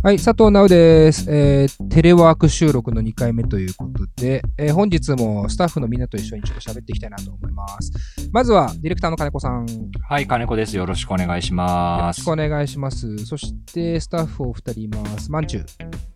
[0.00, 7.90] はい、佐藤直です、えーテレワーク収録の2回目ということで、えー本日もスタッフのみんなと一緒にちょっと喋っていきたいなと思います。
[8.30, 9.76] まずは、ディレクターの金子さん、よ
[10.08, 10.76] はい、金子です。
[10.76, 12.32] よろしくお願いしますろしく。
[12.32, 13.18] お願いします。
[13.26, 15.32] そして、スタッフお二人います。
[15.32, 15.66] まんちゅう。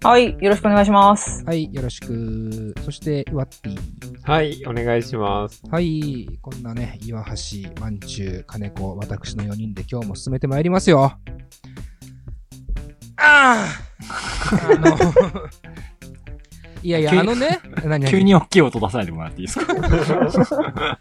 [0.07, 1.43] はい、よろしくお願いします。
[1.45, 2.75] はい、よろしく。
[2.85, 3.79] そして、ワッティ。
[4.23, 5.61] はい、お願いします。
[5.69, 11.19] はい、こんなね、岩橋、まんちゅう、金子、私の4人で今日も進めてまいりますよ。
[13.25, 13.69] ああ
[14.75, 14.97] あの、
[16.83, 20.98] いやいや、あのね、何急に大きい音出さないでもらっていいですか？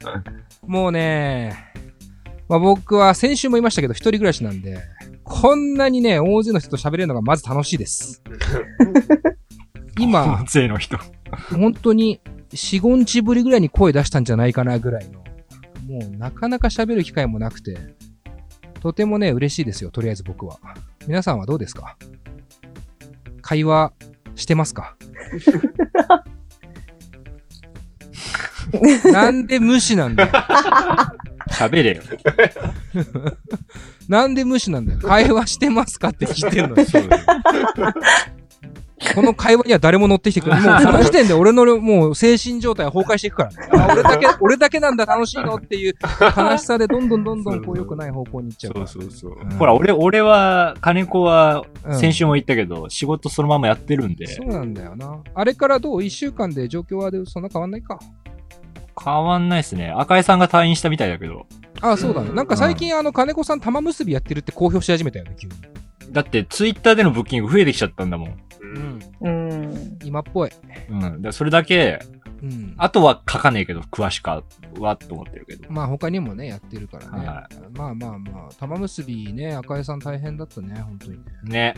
[0.68, 1.56] もうね、
[2.48, 4.80] まあ、僕は先週も言いましたけど、一人暮らしなんで、
[5.24, 8.22] こんなにね、大勢の人と喋れるのがまず楽しいです。
[9.98, 10.98] 今大、勢の人。
[11.58, 15.20] 本当に4、5日ぶりぐらいに声出したんじゃないかなぐらいの、
[15.88, 17.78] もうなかなか喋る機会もなくて、
[18.82, 20.58] とてもね、嬉しいですよ、とりあえず僕は。
[21.08, 21.98] 皆さんはどうですか？
[23.42, 23.94] 会話
[24.36, 24.96] してますか？
[29.12, 30.30] なんで無視なんだよ。
[31.50, 32.02] 喋れよ。
[34.08, 35.00] なんで無視なんだよ。
[35.00, 36.86] 会話してますかって聞いてんのよ。
[39.16, 40.64] この会話には誰も乗ってきてくれない。
[40.70, 43.58] もうその時点で俺のもう精神状態は崩壊していくからね。
[43.72, 45.96] あ俺だけ、 俺だけなんだ楽しいのっていう
[46.38, 48.88] 悲しさでどんどんどんどんこう良くない方向に行っちゃうから。
[48.88, 55.18] そうそううんほら、俺、俺は、金子は、うん先週も言ったけど、仕事そのままやってるんでそ、うなんだよな。
[55.34, 56.04] あれからどう？
[56.04, 58.00] 一週間で状況はでそんな変わんないか。
[59.04, 59.92] 変わんないっすね。
[59.96, 61.48] 赤井さんが退院したみたいだけど。
[61.82, 62.32] あそうだね。
[62.34, 65.54] なんか最近あの金子さん玉結びやってるって公表し始めたよね、急に。
[66.12, 68.34] だって、ツイッターでのブッキング増えてきちゃったんだもん。
[68.62, 68.68] う。
[68.68, 69.02] うんん。
[69.22, 70.00] うん。
[70.04, 70.52] 今っぽい。
[70.90, 71.22] うん。
[71.22, 72.00] だそれだけ、
[72.42, 72.74] うん。
[72.78, 74.44] あとは書かねえけど、詳しか
[74.80, 75.72] は、と思ってるけど。
[75.72, 77.28] まあ他にもね、やってるからね。
[77.28, 81.24] はまあまあまあ、玉結びね、赤江さん大変だったね、本当にね。
[81.44, 81.76] ね。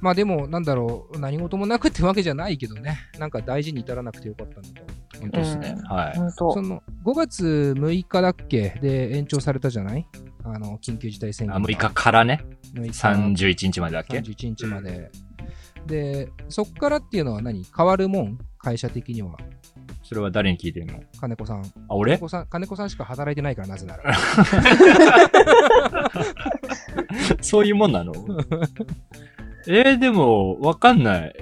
[0.00, 5.20] まあでも、なんだろう、何事もなくってわけじゃないけどね、なんか大事に至らなくてよかったんだと思う。
[5.20, 5.76] 本当ですね。
[5.78, 6.16] うんはい。
[6.16, 6.52] 本当。
[6.54, 8.70] その5月6日だっけ？
[8.82, 10.06] で延長されたじゃない？
[10.44, 11.64] あの、緊急事態宣言あ、が。
[11.66, 12.44] 6日からね。
[12.74, 15.10] 6日31日までだっけ？31日まで。
[15.86, 17.64] で、そっからっていうのは何？
[17.76, 18.38] 変わるもん？
[18.58, 19.36] 会社的には。
[20.02, 21.00] それは誰に聞いてるの？
[21.20, 21.60] 金子さん。
[21.60, 24.14] あ、金俺子さん金子さんしか働いてないから、なぜなら。
[27.40, 28.12] そういうもんなの？
[29.66, 31.34] えー、でも、わかんない。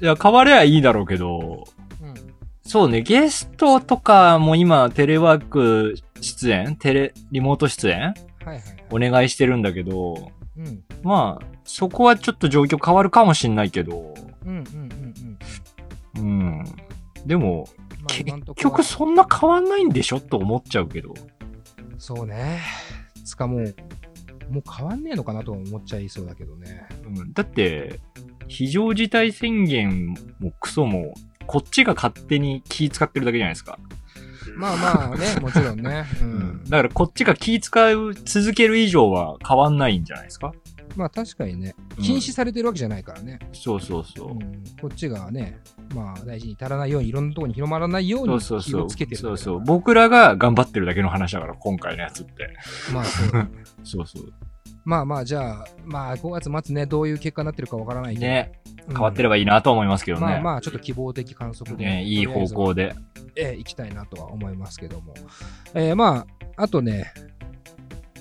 [0.00, 1.64] いや、変わればいいだろうけど、
[2.00, 2.14] うん
[2.62, 6.76] そうね、ゲストとかも今、テレワーク出演？
[6.76, 7.98] テレ、リモート出演？
[8.00, 8.14] はい
[8.46, 8.62] はいはい。
[8.90, 10.84] お願いしてるんだけど、うん。
[11.02, 14.64] まあ、そこはちょっと状況変わるかもしんないけど、うんうん
[16.16, 16.58] うんうん。
[16.58, 16.64] うん。
[17.26, 17.68] でも、
[18.00, 20.20] まあ結局そんな変わんないんでしょ？
[20.20, 21.14] と思っちゃうけど。
[21.98, 22.60] そうね。
[23.24, 23.74] つかもう、
[24.50, 26.86] もう変わんねえのかなとは思っちゃいそうだけどね。
[27.04, 28.00] うん、だって、
[28.46, 31.14] 非常事態宣言もクソも、
[31.46, 33.78] こっちが勝手に気使ってるだけじゃないですか。
[34.56, 36.04] まあまあね、 もちろんね。
[36.20, 36.64] うん。
[36.64, 40.52] だからこっちが気使う続ける以上は変わんないんじゃないですか？
[40.96, 43.38] まあ確かにね、うん禁止されてるわけじゃないからね。
[43.52, 44.34] そうそうそうう。
[44.34, 44.38] ん。
[44.80, 45.60] こっちがね、
[45.94, 48.74] まあ大事に至らないように、いろんなところに広まらないように気。
[48.76, 49.60] をつけてるそうそう。
[49.64, 52.42] 僕らが頑張ってるだけの話だから、今回のやつって。
[52.44, 52.50] ら
[52.94, 53.48] まあそう
[53.84, 54.32] そうそう。
[54.84, 58.26] まあまあ、じゃあ、まあ5月末ね、どういう結果になってるかわからないけど。
[58.26, 58.52] ね、
[58.88, 60.26] うん変わってればいいなと思いますけどね。
[60.26, 62.94] まあまあ、ちょっと希望的観測で、ね、いい方向で。
[63.36, 65.14] えー行きたいなとは思いますけども。
[65.74, 66.26] えーま
[66.56, 67.12] あ、あとね、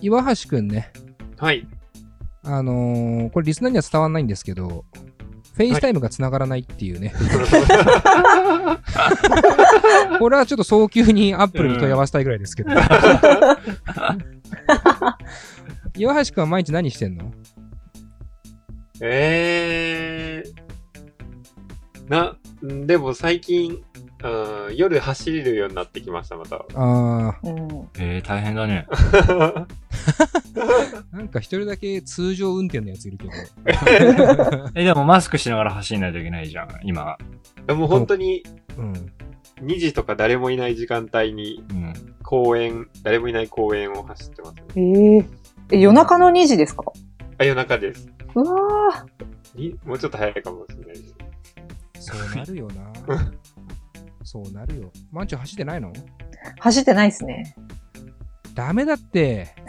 [0.02, 0.92] 岩橋くんね、
[1.38, 1.68] はい。
[2.44, 4.86] あのーこれリスナーには伝わんないんですけど、
[5.54, 7.14] FaceTime が繋がらないっていうね。
[10.20, 12.72] これはちょっと早急に Apple に問い合わせたいぐらいですけど。
[15.98, 17.32] 岩橋くんは毎日何してんの？
[19.02, 22.10] えー。
[22.10, 23.82] な、んでも最近、
[24.24, 26.66] うん、夜走れるようになってきました、また。
[26.74, 27.90] あうん。
[28.00, 28.88] えー、大変だね。
[28.90, 29.66] ー、
[31.12, 33.32] なんか一人だけ通常運転のやついるけど。
[34.74, 37.18] え、でもマスクしながら走んないといけないじゃん、今。
[37.68, 38.44] もう本当に
[38.78, 39.12] うん。
[39.62, 41.94] 2時とか誰もいない時間帯にうん。
[42.24, 44.64] 公園、誰もいない公園を走ってます、ね。
[44.76, 45.26] えー、
[45.72, 46.84] え、夜中の2時ですか？
[47.38, 48.10] あ、夜中です。
[48.34, 49.06] うわ
[49.56, 51.16] にもうちょっと早いかもしれないです。
[52.00, 52.68] そうなるよ
[53.08, 53.16] な。
[54.26, 54.92] そうなるよ。
[55.12, 55.94] マンチョ走ってないの？
[55.94, 56.02] ー
[56.60, 57.56] 走ってないですね。
[58.56, 59.50] ダメだって。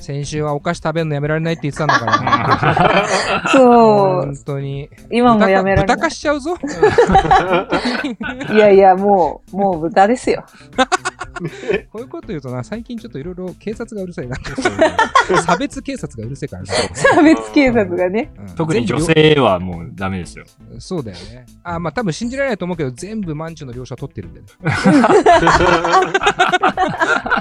[0.00, 3.48] 先週はお菓子食べるのやめられないって言ってたんだから。
[3.48, 4.36] そう本。
[4.46, 4.88] 当に。
[5.10, 6.02] 今もやめられ豚ない。
[6.02, 6.56] 化しちゃうぞ。
[8.54, 10.44] いやいや、もう、もう豚ですよ。
[11.90, 14.36] こういうこと言うとな、最近ちょっといろいろ警察がうるさいな。
[15.42, 16.74] 差別警察がうるせえからさ。
[16.94, 18.32] 差別警察がね。
[18.38, 20.44] うん特に女全性はもうダメですよ。
[20.58, 21.46] 部そうだよね。
[21.62, 24.52] あ、まあ多分信じられないと思うけど、全部マンチュの了承取ってるんだよね。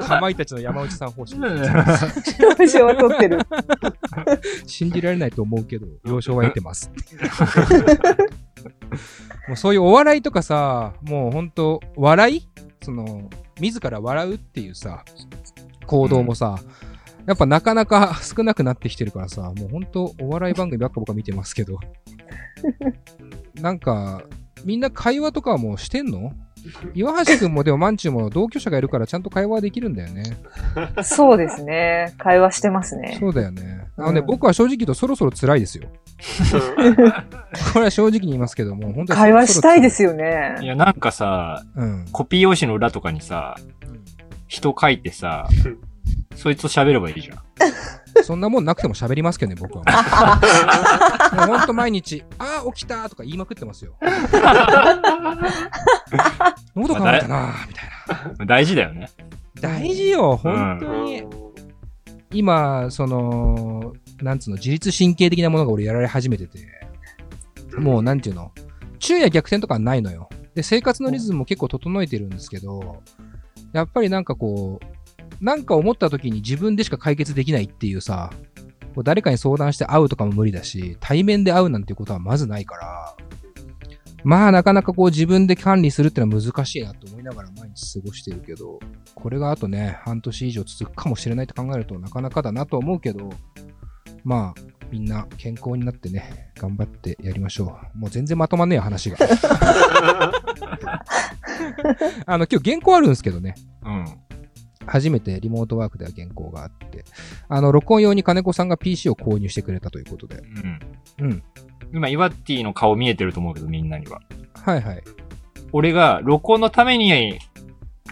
[0.08, 1.38] かまいたちの山内さん方式。
[1.38, 3.40] 表彰は取ってる。
[4.66, 6.92] 信じられないと思うけど、了承は得てます。
[9.48, 12.48] もうそういうお笑いとかさ、もうほんと、笑い
[12.88, 13.30] その、
[13.60, 15.04] 自ら笑うっていうさ、
[15.86, 16.58] 行動もさ、
[17.26, 21.80] やっぱなかなか 少なくなってきてるからさ、もうほんとお笑い番組ばっか僕は見てますけど、
[23.56, 24.24] なんか、
[24.64, 26.32] みんな会話とかはもうしてんの？
[26.94, 30.24] 岩橋くんもでもマンチュも同居者がいるからちゃんと会話できるんだよね。
[31.04, 32.14] そうですね。
[32.18, 33.18] 会話してますね。
[33.20, 33.86] そうだよね。
[33.98, 35.88] あのね、うん僕は正直言うとそろそろ辛いですよ。
[37.74, 40.08] これは正直に言いますけども、本当に会話したいですよ。
[40.08, 40.66] よねい。
[40.66, 42.06] や、なんかさ、うん。
[42.12, 43.56] コピー用紙の裏とかにさ、
[44.48, 45.48] 人書いてさ、
[46.36, 47.38] そいつと喋ればいいじゃん。
[48.24, 51.48] そんなもんなくても喋りますけどね、僕はもう。
[51.48, 53.96] もうほんと毎日、あー起きたとか言いまくってますよ。
[56.76, 58.46] 喉乾いたなーみたいな。
[58.46, 59.10] 大事だよね。
[59.62, 61.24] 大事よ、本当に。
[62.32, 66.60] 今、その、なんつうの、自律神経的なものが俺やられ始めてて、
[67.78, 68.52] もうなんていうの、
[69.00, 70.30] 昼夜逆転とかはないのよ。
[70.56, 73.04] で、生活のリズムも結構整えてるんですけど、
[73.74, 74.97] やっぱりなんかこう、
[75.40, 78.32] なんか思った時に自分でしか解決できないっていうさ、
[78.96, 83.16] こう誰かに相談して会うとかも無理だし、対面で会うなんていうことはまずないから、
[84.24, 88.80] まあなかなかこう自分で管理するってのは難しいなと思いながら毎日過ごしてるけど、
[89.14, 93.30] これがあとね、半年以上続くかもしれないと考えるとなかなかだなと思うけど、
[94.24, 94.62] まあ、
[94.92, 97.98] みんな健康になってね、頑張ってやりましょう。
[97.98, 99.18] もう全然まとまんねえよ、話が。
[102.26, 103.56] あの、今日原稿あるんですけどね。
[103.84, 104.06] うん。
[104.88, 107.06] 初めてリモートワークでは原稿があって、
[107.50, 110.38] あの、録音用に金子さんが PC を購入してくれたということで。
[111.20, 111.26] うん。
[111.26, 111.44] うん。
[111.94, 114.22] 今、イワッティの顔見えてると思うけど、みんなには。
[114.54, 115.04] はいはい。
[115.72, 117.40] 俺が録音のために、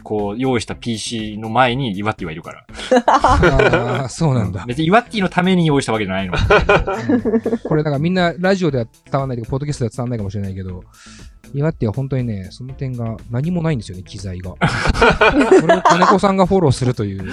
[0.03, 2.65] こう、用意した PC の前にイワッティはいるから。
[3.07, 4.63] ああ、 そうなんだ。
[4.67, 6.33] 別にイワッティのために用意したわけじゃないの。
[6.33, 7.21] うん
[7.67, 10.83] これだからみんなラジオでは伝わらないけど、ポッドキャストでは伝わらないかもしれないけど、
[11.53, 14.55] 岩手は本当にね、その点が何もないんですよね、機材が。
[15.59, 17.23] それを金子さんがフォローするという。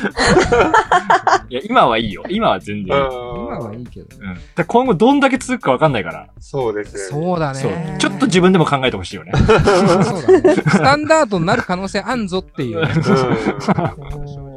[1.49, 2.25] いや、今はいいよ。
[2.29, 3.05] 今は全然いい。
[3.05, 4.06] 今はいいけど。
[4.19, 4.35] うん。
[4.56, 6.29] で今後どんだけ続くかわかんないから。
[6.41, 7.26] そうですよね。
[7.26, 7.99] そうだう。
[7.99, 9.32] ちょっと自分でも考えてほしいよね。
[9.37, 10.55] そうだね。
[10.55, 12.81] スタンダードになる可能性あんぞっていう。
[12.81, 14.51] うん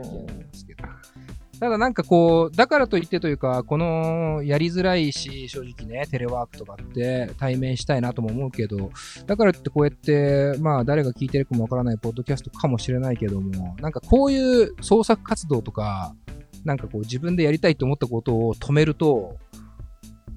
[1.66, 8.92] ただなんかこう、だからといってというか、このやりづらいし、正直ね、テレワークとかって対面したいなとも思うけど、
[9.26, 16.14] だからってこうやって、まあ誰が聞いてるかもわからないポッドキャストかもしれないけども、なんかこういう創作活動とか、
[16.66, 19.36] なんかこう自分でやりたいと思ったことを止めると、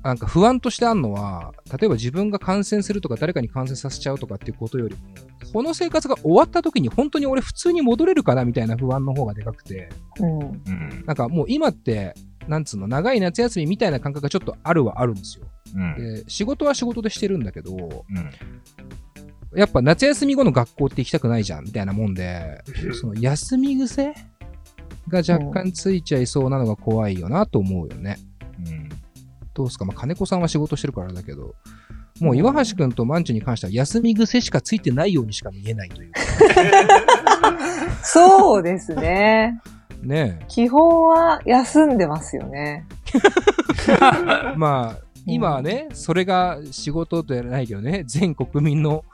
[0.03, 5.01] なんか不安としてあるのは、例えば自分が感染するとか誰かに感染させちゃうとかっていうことよりも、
[5.53, 9.89] この生活が終わった時に本当に俺普通に戻れるかなみたいな不安の方がでかくて、
[10.21, 10.39] うん。
[10.41, 11.05] うん。
[11.07, 12.15] なんかもう今って、
[12.47, 15.47] なんつうの、長い夏休みみたいな感覚がちょっとあるはあるんですよ。
[15.75, 16.15] うん。
[16.15, 19.59] で、仕事は仕事でしてるんだけど、うん。
[19.59, 22.63] やっぱ夏休み後の学校って行きたくないじゃんみたいなもんで、
[23.01, 24.15] その休み癖
[25.09, 28.19] が若干ついちゃいそうなのが怖いよなと思うよね。
[29.59, 29.65] うん。
[29.65, 31.55] どうすかまあ、金子さんは仕事してるからだけど、
[32.21, 36.21] もう岩橋くんとマンチュに関しては休み癖しかついてないようにしか見えないというか。
[38.03, 39.61] そうですね。
[40.03, 42.87] ね基本は休んでますよね。
[43.89, 44.55] え。
[44.57, 49.05] まあ、今はね、それが仕事とやらないけどね、全国民の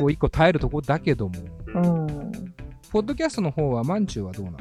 [0.00, 1.34] こう一個耐えるとこだけども、
[1.74, 2.32] うん。
[2.90, 4.58] ポッドキャストの方はマンチュはどうなの？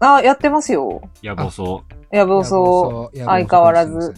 [0.00, 1.02] あ、やってますよ。
[1.22, 4.14] やぼそやぼそ相変わらず。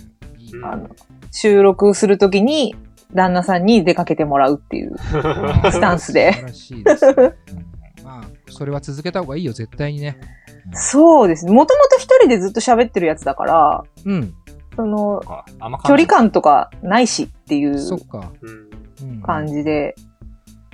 [0.65, 0.89] あの、
[1.31, 2.75] 収録するときに、
[3.15, 4.97] 旦那さんに出かけてもらうっていう。
[4.99, 7.15] スタンスで素晴らしいですね。
[8.05, 10.19] まあ、それは続けた方がいいよ、絶対にね。
[10.73, 11.53] そうですね。
[11.53, 14.35] もともと一人でずっと喋ってるやつだから、うん、
[14.77, 15.21] その
[15.85, 17.77] 距離感とかないしっていう
[19.23, 19.95] 感じで、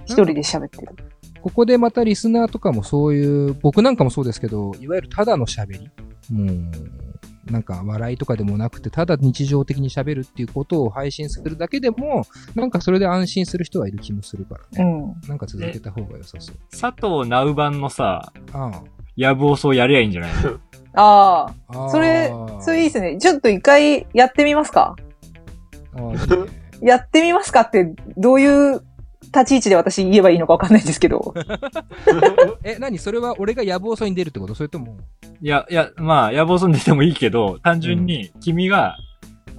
[0.05, 0.95] 一人で喋ってる。
[1.43, 5.91] ここでまたリスナーとかもそういう、僕なんかもそうですけど、いわゆるただの喋り。
[6.31, 6.57] もう、
[7.51, 14.91] なんか笑いとかでもなくて、ただ日常的に喋るっていうことを配信するだけでも、なんかそれで安心する人はいる気もするからね。
[15.23, 15.29] うん。
[15.29, 16.57] なんか続けた方が良さそう。
[16.71, 18.83] 佐藤ナウ版のさ、あ
[19.17, 20.59] やぶおそやりゃいいんじゃないの？
[20.99, 21.91] ああ、あ。
[21.91, 23.17] それそれいいですね。
[23.19, 24.97] ちょっと一回やってみますか？
[25.95, 26.17] ね
[26.83, 28.83] やってみますかって、どういう
[29.23, 31.35] 立ち位置で私言えばいいのかわかんないですけど。
[32.65, 32.99] え、何？
[32.99, 34.55] それは俺が野望層に出るってこと？
[34.55, 34.99] それとも、
[35.41, 38.97] いや、いや、まあ、野望そんでてもいいけど、単純に君が、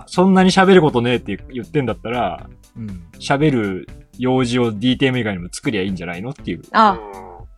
[0.05, 3.03] そんなに喋ることねえって言ってんだったら、うん。
[3.19, 3.87] 喋る
[4.17, 6.61] 用事を DTM 以外にも作りゃいいんじゃないのっていう。
[6.71, 6.99] あ、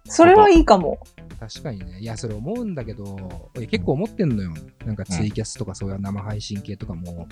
[0.05, 0.99] それはいいかも。
[1.39, 1.99] 確かにね。
[1.99, 4.53] いや、それ思うんだけど、俺結構思ってんのよ。
[4.85, 7.27] なんかツイキャスとかそういう生配信系とかも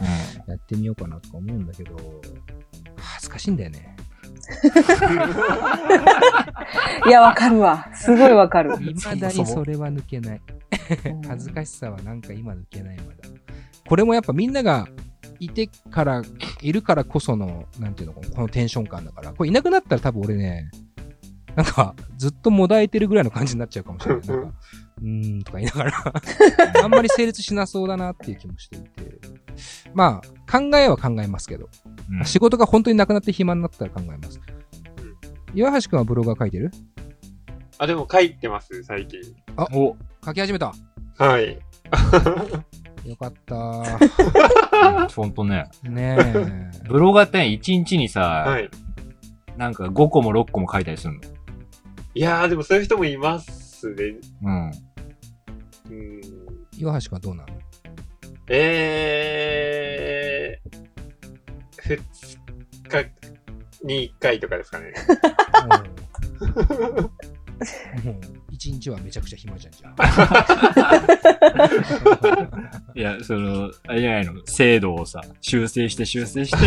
[0.48, 1.98] やってみようかなとか思うんだけど、
[2.96, 3.97] 恥ずかしいんだよね。
[7.08, 7.90] いや、わかるわ。
[7.94, 8.78] すごいわかる。
[8.78, 10.42] 未だにそれは抜けない。
[11.28, 13.30] 恥ずかしさはなんか今抜けないまだ。
[13.88, 14.88] これもやっぱみんなが
[15.40, 16.22] いてから、
[16.62, 19.34] いるからこその、なんていうの、このテンション感だから。
[19.34, 20.70] これいなくなったら多分俺ね、
[21.56, 24.28] なんかずっともだえてるぐらいの感じになっちゃうかもしれない。
[24.28, 24.54] なんか、
[25.02, 26.14] うーんとか言いながら、
[26.84, 28.88] あんまり成立しなそうだなっていう気もしていて。
[29.94, 31.70] まあ、考えは考えますけど、
[32.10, 34.40] うん仕事が本当になくなって暇になったら考えます。
[35.54, 36.72] 岩橋くんはブログは書いてる？
[37.80, 39.20] あ、でも書いてます、最近。
[39.74, 39.96] お、
[40.26, 40.74] 書き始めた。
[41.18, 41.60] はい。
[43.08, 45.08] よかった。
[45.10, 45.70] ほんとね。
[45.84, 46.72] ねえ。
[46.88, 48.70] ブロガーって1日にさ、はい。
[49.58, 51.22] なんか5個も6個も書いたりするの？
[52.16, 54.16] いやー、でもそういう人もいますね。
[54.44, 54.72] うん。
[55.90, 56.22] うん。
[56.78, 57.48] 岩橋くんはどうなの？
[58.50, 60.87] えー、
[61.96, 63.10] 二日
[63.86, 64.94] に一回とかですかね。
[68.04, 68.16] もう、
[68.52, 69.94] 一日はめちゃくちゃ暇じゃんじゃん。
[72.98, 76.58] いや、その、あれじゃないの、精度をさ、修正して修正して、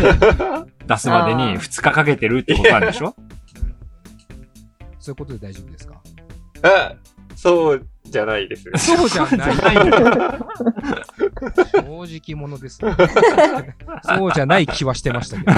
[0.87, 3.15] 出すまでに2日かけてるってことなんでしょ？
[4.99, 6.01] そういうことで大丈夫ですか？
[6.63, 6.95] あ、
[7.43, 8.65] そうじゃないです。
[8.77, 9.55] そうじゃない。
[9.55, 9.63] 正
[11.73, 12.95] 直者です、ね。
[14.05, 15.53] そうじゃない気はしてましたけど。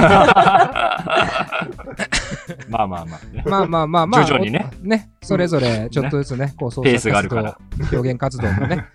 [2.70, 3.42] まあまあまあ、ね。
[3.44, 4.24] まあまあまあまあ。
[4.24, 4.86] 徐々にねお。
[4.86, 5.10] ね。
[5.22, 8.86] それぞれ、ちょっとずつね、こう、創ペース作活動があるから、表現活動もね、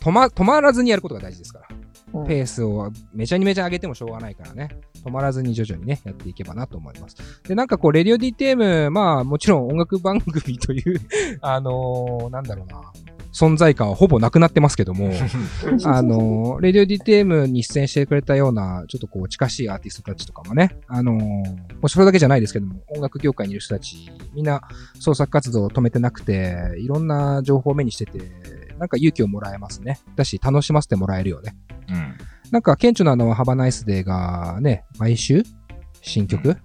[0.00, 1.79] 止ま、止まらずにやることが大事ですから。
[2.12, 4.68] うんペースをめちゃにめちゃ上げてもしょうがないからね。
[5.04, 7.16] 止まらずに徐々にね、やっていけばなと思います。
[7.46, 11.00] で、なんかこう、レディオ DTM、まあ、もちろん音楽番組という、
[11.40, 12.82] あのーなんだろうな、
[13.32, 15.10] 存在感はほぼなくなってますけども、
[15.84, 21.44] あのーレディオ DTM に出演してくれたような、ちょっとこう、近しいアーティストたちとかもね、あのーも
[21.84, 24.60] うそれだけじゃないですけども、音楽業界にいる人たち、みんな
[24.98, 28.20] 創作活動を止めてなくて、いろんな情報を目にしてて、
[28.78, 30.00] なんか勇気をもらえますね。
[30.16, 31.54] だし、楽しませてもらえるよね。
[32.50, 32.54] うん。
[32.54, 35.42] なんか、顕著なのは、ハバナイスデーがね、毎週、
[36.02, 36.56] 新曲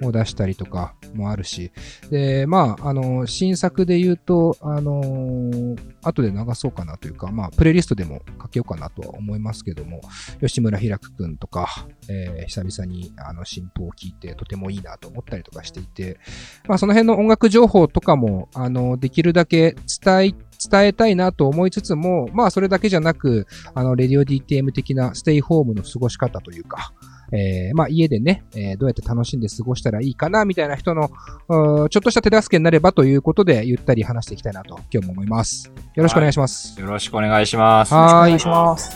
[0.00, 0.08] うん。
[0.08, 1.72] を出したりとかもあるし、
[2.10, 10.00] で、まあ、あの、新作で言うと、あのー後で流そうかなというか、まあ、プレイリストでもかけようかなとは思いますけども、
[10.40, 16.18] 吉村ひらくくんとか、えー久々に、あの、新譜を聞いて、とてもいいなと思ったりとかしていて、
[16.66, 20.34] まあ、その辺の音楽情報とかも、あの、できるだけ伝え、
[20.70, 26.92] 伝えたいなと思いつつも、まあ、それだけじゃなく、あの、レディオ DTM 的なステイホームの過ごし方というか、
[27.32, 35.70] えーまあ家でね、えーどうやって楽しんで過ごしたらいいかな、みたいな人の、ちょっとした手助けになればということで、ゆったり話していきたいなと、今日も思います。
[35.94, 36.80] よろしくお願いします。
[36.80, 37.92] よろしくお願いします。
[37.94, 38.90] はーいお願いします。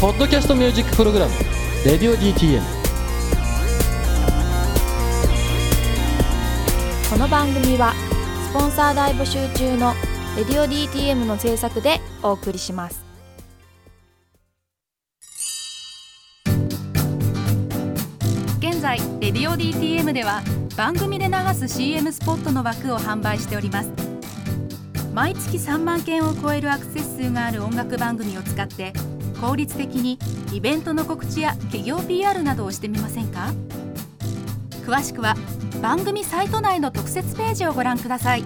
[0.00, 1.32] ポッドキャストミュージックプログラム
[1.86, 2.60] 「レディオ DTM」
[7.08, 8.11] この番組はス
[8.52, 9.94] ポンサー大募集中の
[10.36, 13.02] 「レディオ DTM」の制作でお送りします。
[18.58, 20.42] 現在「レディオ DTM」では
[20.76, 23.90] 番組で流す CM スポットの枠を販売しております。
[25.14, 28.92] 毎月3万件を超えるアクセス数がある音楽番組を使って
[29.40, 30.18] 効率的に
[30.52, 33.54] イベントの告知や企業 PR などをしてみませんか？
[34.84, 35.34] 詳しくは
[35.80, 38.44] 番組サイト内の特設ページをご覧ください。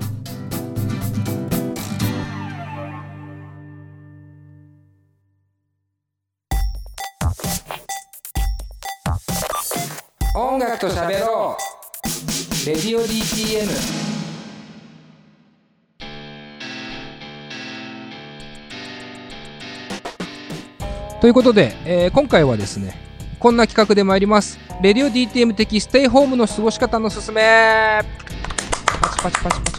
[10.34, 12.66] 音楽と喋ろう。
[12.66, 13.66] レディオ DTM
[21.20, 22.94] ということで、えー今回はですね
[23.38, 24.65] こんな企画で参ります。
[24.82, 27.40] レディオ DTM 的ステイホームの過ごし方のすすめ
[29.00, 29.76] パチパチパチパチ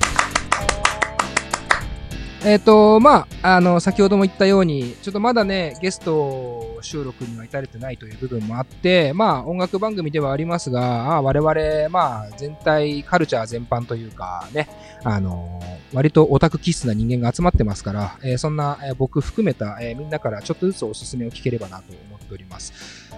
[2.43, 14.69] えっ、と、まあ、あの、先ほども言ったように、ちょっとまだね、ゲスト収録には至れてないという部分もあって、まあ、音楽番組ではありますが、あ我々、まあ、全体、カルチャー全般というか、ね、
[15.03, 15.59] あの、
[15.93, 22.73] 割とオタク気質な人間が集まってますから、えーそんな、えー僕含めた、えーみんなからちょっとずつおすすめを聞ければなと思っております。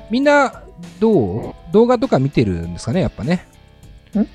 [0.10, 0.64] みんな、
[1.00, 1.54] どう？
[1.72, 3.46] 動画とか見てるんですかね、やっぱね。
[4.16, 4.26] ん？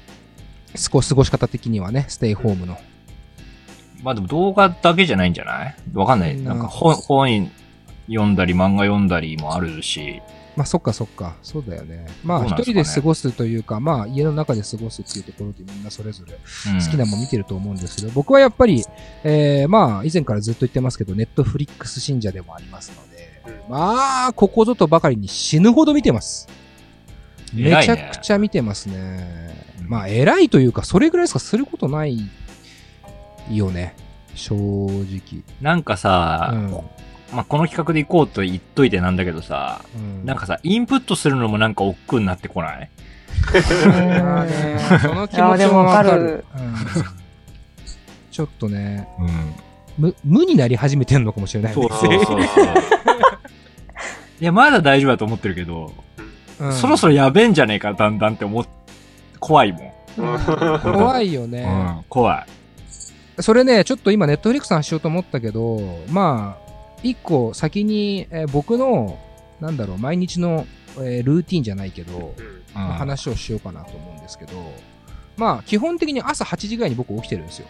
[0.76, 2.78] 少し過ごし方的にはね、ステイホームの。
[4.02, 5.76] まあでも動画だけじゃないんじゃない？
[5.95, 6.37] わかんない。
[6.37, 7.50] うんなんか本、本
[8.07, 10.21] 読んだり漫画読んだりもあるし。
[10.57, 12.07] まあそっかそっか、そうだよね。
[12.23, 18.85] まあ一人で過ごすというか、まあ家の中で過ごすっていうところでみんなそれぞれうん好きなもん見てると思うんですけど、僕はやっぱり、
[19.25, 23.13] えー、まあ以前からずっと言ってますけど、ネットフリックス信者でもありますので、うん
[23.68, 26.48] まあここぞとばかりに死ぬほど見てます。
[27.52, 29.58] めちゃくちゃ見てますね。
[29.80, 32.18] うんまあ偉いというか、それぐらいしかすることない
[33.50, 33.94] よね。
[34.34, 35.42] 正直。
[35.60, 36.70] なんかさ、うん
[37.32, 42.90] まあこの企画で行こうと言っといてなんだけどさ、うんなんかさ、インプットするのもなんか億劫になってこない？
[45.02, 46.44] その気持ちももわかる。
[46.56, 46.74] うん
[48.30, 49.54] ちょっとね、うん。
[49.96, 52.66] 無無になり始めてんのかもしれないねそうそうそうそう。
[54.44, 55.90] いや、まだ大丈夫だと思ってるけど、
[56.60, 58.66] うんそろそろやべえんじゃねえか、だんだんって思っ、
[59.40, 59.92] 怖いもん。
[60.82, 61.64] 怖いようね。
[61.64, 62.44] ん、怖
[63.38, 63.42] い。
[63.42, 69.18] それね、ちょっと今、ネットフリックスの話しようと思ったけど、まあ、一個先に、えー僕の、
[69.62, 70.66] なんだろう、毎日の、
[70.98, 72.34] えールーティンじゃないけど、
[72.74, 74.52] まあ話をしようかなと思うんですけど、
[75.38, 77.66] まあ、基本的に朝8時ぐらいに僕起きてるんですよ。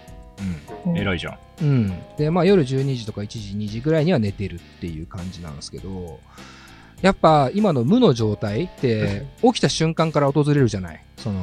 [0.86, 0.92] うん。
[0.92, 0.98] うん。
[0.98, 1.38] 偉いじゃん。
[1.62, 1.98] うん。
[2.18, 6.18] で、まあ夜12時とか1時、2時ぐらいには寝てるっていう感じなんですけど、
[7.04, 11.04] やっぱ今の無の状態って起きた瞬間から訪れるじゃない。
[11.18, 11.38] その、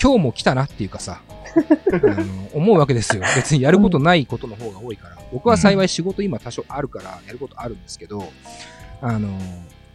[0.00, 1.20] 今日も来たなっていうかさ、
[1.92, 2.24] あの
[2.54, 3.24] 思うわけですよ。
[3.34, 5.16] 別にやることないことの方が多いから。
[5.32, 8.30] 僕は幸い仕事今多少あるからやることあるんですけど、
[9.02, 9.30] あの、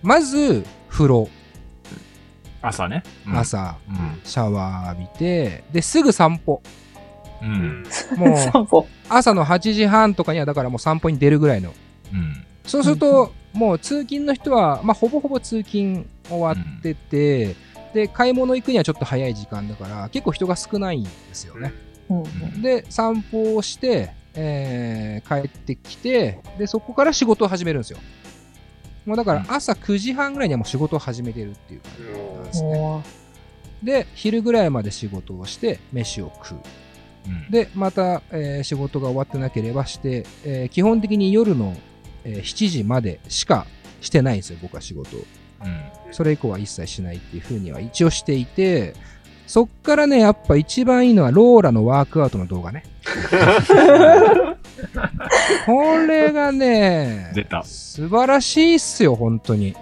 [0.01, 1.29] まず風呂、
[2.61, 3.03] 朝ね。
[3.25, 3.37] うん。
[3.37, 4.19] 朝、うん。
[4.25, 6.61] シャワー浴びて、で、すぐ散歩。
[7.41, 7.45] う。
[7.45, 7.83] うんん。
[8.17, 8.85] もう。
[9.07, 11.73] 朝の8時半とかにはだからもう散歩に出るぐらいの
[12.11, 12.45] うん。
[12.65, 17.55] そうすると、もう通勤の人は、まあ、ほぼほぼ通勤終わってて、
[17.93, 21.73] で、買い物行くにはちょっと早い時間だから、結構人が少ないんですよね。
[22.09, 22.25] うんう
[22.57, 27.99] んで、散歩をして、えー帰ってきて、で、そこから仕事を始めるんですよ。
[29.05, 32.69] もうだからうん朝9時半ぐらいにはもう仕事を始めてるっていう感じなんですね。
[32.69, 33.03] も
[33.83, 36.57] で、昼ぐらいまで仕事をして、飯を食う。
[37.27, 37.51] うん。
[37.51, 41.75] で、また、えー仕事が終わってなければして、えー基本的に夜の、
[42.25, 43.65] えー7時までしか
[44.01, 45.19] してないんですよ、僕は仕事を。
[45.63, 45.81] うん。
[46.11, 48.93] それ以降は一切しないっていうふうには一応していて、
[49.47, 52.83] そっからね、やっぱ一番いいのはローラのワークアウトの動画ね。
[55.65, 57.63] これがね、出た。
[57.63, 59.75] 素晴らしいっすよ、本当に。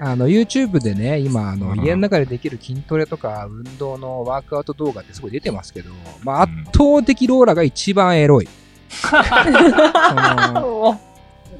[0.00, 5.90] あの、YouTube でね、今、あの、うん家の中でできる筋トレとか運動のワークアウト動画ってすごい出てますけど、
[6.22, 8.48] まあ、圧うん倒的ローラが一番エロい。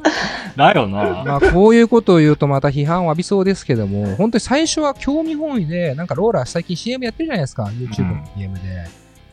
[0.57, 1.25] だよな。
[1.25, 8.63] まあ、こういうことを言うとまた批判を浴びそうですけども、 本当に最初は興味本位で、なんかローラー最近 CM やってるじゃないですか、YouTube の CM で。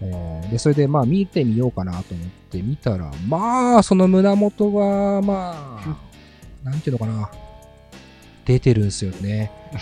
[0.02, 5.98] えーで、それでまあ見てみようかなと思って見たら、まあ、その胸元が、まあ、
[6.64, 7.30] なんていうのかな、
[8.46, 9.52] 出てるんですよね。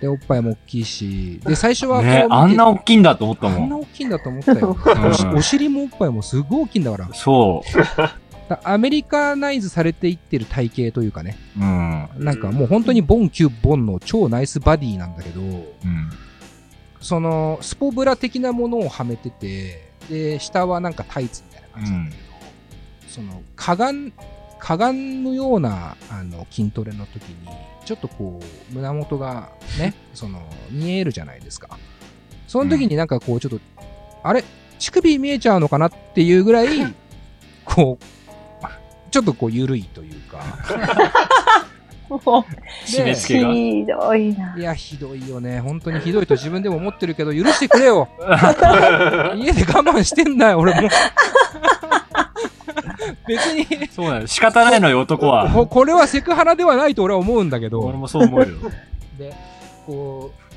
[0.00, 3.80] で、おっぱいも大きいし、で、最初はねあんな大きいんだと思ったあんなもん。
[3.80, 4.76] 大きいんだと思ったよ。
[4.84, 7.08] おしお尻もおっぱいもすごい大きいんだから。
[7.14, 7.80] そう。
[8.48, 11.36] だアメリカナイズされていってる体型というかね。
[11.56, 12.08] うん。
[12.24, 15.64] なんかもう本当にボンキュッボンの超ナイスバディなんだけど、うん。
[17.00, 22.22] そのスポブラ的なものをはめてて、で、下はなんかタイツみたいな感じなんだけど、
[23.08, 24.12] その、かがん、
[24.58, 27.48] かがむようなあの筋トレの時に、
[27.84, 31.78] ちょっとこう、胸元がね、 その、見えるじゃないですか。
[32.46, 33.60] その時になんかこう、ちょっと、
[34.22, 34.44] あれ？
[34.78, 36.68] 乳首見えちゃうのかなっていうぐらい、
[37.64, 38.04] こう、
[39.10, 40.38] ちょっとこう、緩いというか。
[42.86, 43.52] 締めう、付けが。
[43.52, 44.54] ひどいな。
[44.56, 45.60] いや、ひどいよね。
[45.60, 48.08] 本当にひどいと自分でも思ってるけど、許してくれよ。
[49.36, 50.88] 家で我慢してんだよ、俺も。
[53.26, 54.26] 別に、そうなの。
[54.26, 55.50] 仕方ないのよ、男は。
[55.50, 58.46] ここれはセクハラではないと俺は思うんだけ俺ど、もそう思うよ。
[59.18, 59.34] で、
[59.86, 60.47] こう、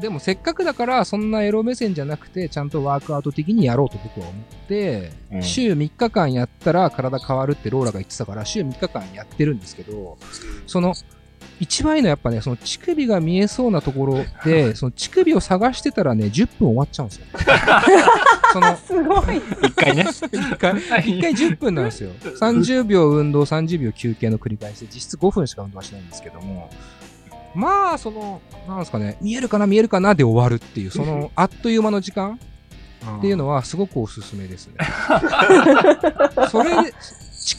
[0.00, 10.18] でもせっかくだから、そんなエロ目線じゃなくて、ちゃんとワークアウト的にやろうと僕は思って、うん週3日間やったら体変わるってローラが言ってたから、週3日間やってるんですけど、
[10.66, 10.94] その、
[11.60, 17.26] 一番いいのはやっぱね、その乳首が見えそうなところで、 その乳首を探してたらね、10分終わっちゃうんですよ。
[18.52, 19.42] その、すごい。
[19.62, 20.06] 一回ね。
[20.08, 22.10] 一回、一回10分なんですよ。
[22.22, 26.70] 30秒運動、30秒休憩の繰り返しで、実質5分しか運動はしないんですけども、
[27.58, 32.38] まあ、その、なんですかね、見えるかな、見えるかなで終わるっていう、その、あっという間の時間
[33.18, 34.74] っていうのはすごくおすすめですね。
[36.50, 36.70] それ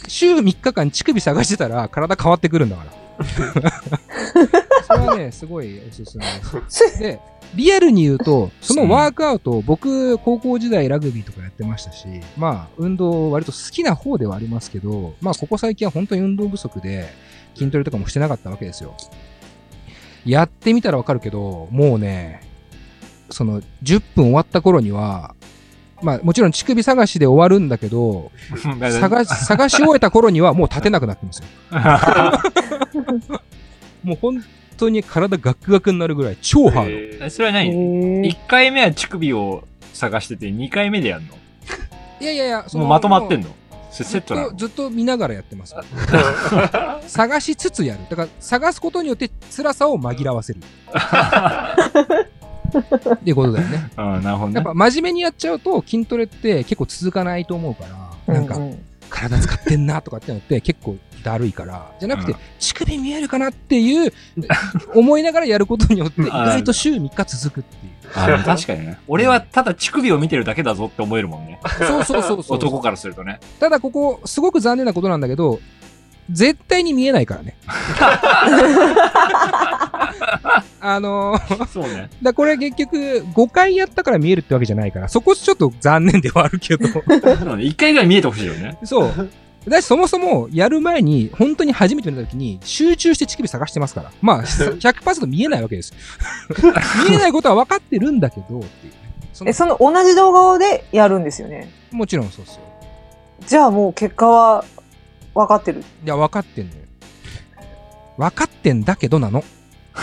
[0.07, 2.91] 週3日間乳首探してたら体変わってくるんだから。
[4.87, 6.99] それはね、すごいおすすめです。
[6.99, 7.19] で、
[7.55, 12.07] リアルに言うと、そのワークアウト、僕、高校時代ラグビーとかやってましたし、
[12.37, 17.09] まあ、運動割と好きな方ではありますけど、まあ、ここ最近は本当に運動不足で、
[17.55, 18.95] 筋トレとかもしてなかったわけですよ。
[20.29, 22.41] やってみたらわかるけど、もうね、
[23.29, 25.35] その、10分終わった頃には、
[26.01, 28.31] まあ、もちろん乳首探しで終わるんだけど、
[28.99, 31.45] 探し、探し終えた頃にはもう立てなくなってますよ。
[34.03, 34.43] もう本
[34.77, 37.25] 当に体ガクガクになるぐらい超ハード。
[37.25, 37.69] えそれは何
[38.25, 39.63] へ一回目は乳首を
[39.93, 41.33] 探してて、二回目でやんの？
[42.21, 43.49] いやいやいや、そもうまとまってんの？
[43.91, 44.49] セずっットなの？
[44.51, 45.75] と、ずっと見ながらやってます。
[47.07, 48.01] 探しつつやる。
[48.09, 50.59] だから、探すことによって辛さを紛らわせる。
[52.69, 53.89] っていうことだよね。
[53.97, 54.63] うん、なるほどねやっ。
[54.63, 57.85] ぱ真面目にやっちゃうと筋トレって結構続かないと思うか
[58.27, 58.77] ら、なんかうう
[59.09, 63.49] 体使ってんなとかってのって結構だるいから、じゃなくてうん乳首見えるかな？
[63.49, 64.13] っていう
[64.93, 67.91] 思いながらやることによって 意外と週3日続くっていう。
[68.15, 68.99] あでも確かにね。
[69.07, 71.59] 俺はただ乳首を見てるだけだぞって思えるもんね。
[71.79, 72.57] そうそうそうそう。
[72.57, 73.39] 男からするとね。
[73.59, 75.59] ただここ、すごく残念なことなんだけど、
[76.31, 77.55] 絶対に見えないからね。
[80.81, 82.09] あのーそうね。
[82.21, 82.95] だこれ結局
[83.33, 87.01] 5回やったから見えるってわけじゃないから、そこちょっと残念ではあるけど、そ
[87.53, 88.77] うね一回ぐらい見えてほしいよね。
[88.83, 89.29] そう。
[89.69, 94.11] だしそもそもやる前に、本当に初めて見た時に集中して乳首探してますから。
[94.21, 95.93] まあ、 100%見えないわけです。
[97.07, 98.69] 見えないことは分かってるんだけど、っていうね。
[99.33, 101.69] そのえ、その同じ動画でやるんですよね？
[101.91, 102.61] もちろんそうですよ。
[103.45, 104.65] じゃあもう結果は
[105.33, 105.81] 分かってる？
[105.81, 106.81] いや、分かってんのよ。
[108.17, 109.43] 分かってんだけどなの。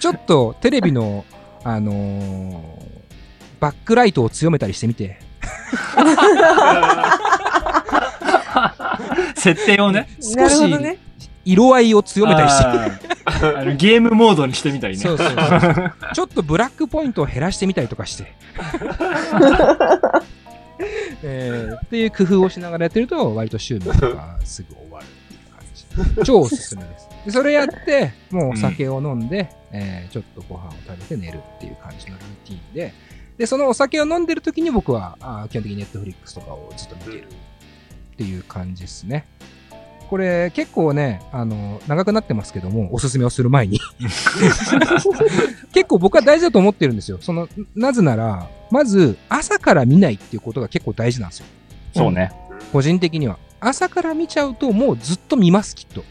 [0.00, 1.24] ちょっとテレビの、
[1.64, 2.88] あのー
[3.60, 5.18] バックライトを強めたりしてみて。
[9.38, 10.08] 設定をね。
[10.36, 10.98] な少し。
[11.44, 13.08] 色合いを強めたりして。
[13.76, 15.02] ゲームモードにしてみたりね。
[15.02, 15.92] そうそうそう。
[16.14, 18.32] ちょっとブラックポイントを減らしてみたりとかして。
[21.22, 26.22] えーっていう工夫をしながらやってると、割と週3日すぐ終わるっていう感じ。
[26.24, 27.08] 超おすすめです。
[27.24, 32.94] でそれやって、もうお酒を飲んで、えーちょっとご飯を食べて寝るっていう感じのルーティンで、
[33.38, 37.28] で、そのお酒を飲んでる時に僕は、あー基本的にネットフリックスとかをずっと見てる
[38.18, 39.24] っていう感じですね。
[40.10, 43.78] これ結構ね、あの、長くなってますけども、おすすめをする前に。
[45.72, 47.18] 結構僕は大事だと思ってるんですよ。
[47.20, 51.46] その、なぜなら、まず朝から見ないっていうことが結構大事なんですよ。
[51.94, 52.32] そうね。
[52.72, 53.38] 個人的には。
[53.60, 56.02] 朝から見ちゃうともうずっと見ます、きっと。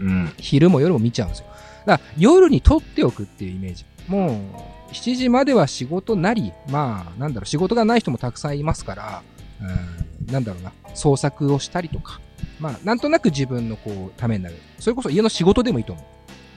[0.00, 0.32] うん。
[0.38, 1.46] 昼も夜も見ちゃうんですよ。
[1.84, 3.84] だから夜に撮っておくっていうイメージ。
[4.08, 4.40] も
[4.88, 9.22] う、7時までは仕事なり、まあ、なんだろう、仕事がない人もたくさんいますから、
[9.60, 12.20] うん、なんだろうな、創作をしたりとか、
[12.58, 14.56] まあ、なんとなく自分のこう、ためになる。
[14.78, 16.04] それこそ家の仕事でもいいと思う。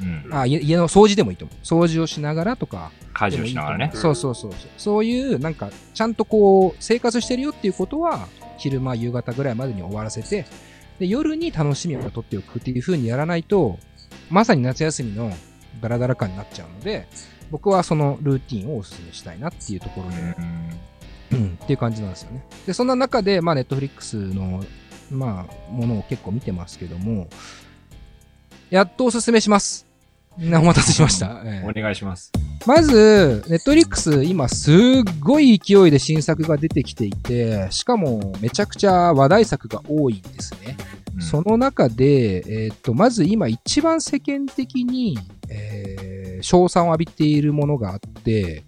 [0.01, 0.34] うん。
[0.34, 1.58] あ家家の掃除でもいいと思う。
[1.63, 2.91] 掃除をしながらとか。
[3.13, 3.91] 家事をしながらね。
[3.93, 4.69] そうそうそうそう。
[4.77, 8.27] そういう、なんか、ちゃんとこう、生活してるよっていうことは、
[8.58, 10.45] 昼間、夕方ぐらいまでに終わらせて、
[10.99, 13.77] で、夜に楽しみを取っておくっていう風にやらないと、
[14.29, 15.32] まさに夏休みの
[15.82, 17.08] ダラダラ感になっちゃうので、
[17.51, 20.69] 僕はそのルーティンをお勧めしたいなっていうところで、うん
[21.31, 22.43] うん、っていう感じなんですよね。
[22.65, 24.63] で、そんな中で、まあ、ネットフリックスの、
[25.11, 27.27] まあ、ものを結構見てますけども、
[28.69, 29.87] やっとおすすめします。
[30.37, 31.41] みんなお待たせしました。
[31.43, 32.31] ええお願いします。
[32.65, 34.75] まず、ネットフリックス今すっ
[35.19, 40.77] ごい勢いで新作が出てきていて、しかもめちゃくちゃ話題作が多いんですね。
[41.13, 45.17] うんその中で、えーっと、まず今一番世間的に、
[45.49, 48.63] えー、賞賛を浴びているものがあって、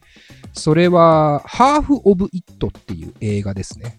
[0.53, 3.97] それは、ハーフ・オブ・イットっていう映画ですね。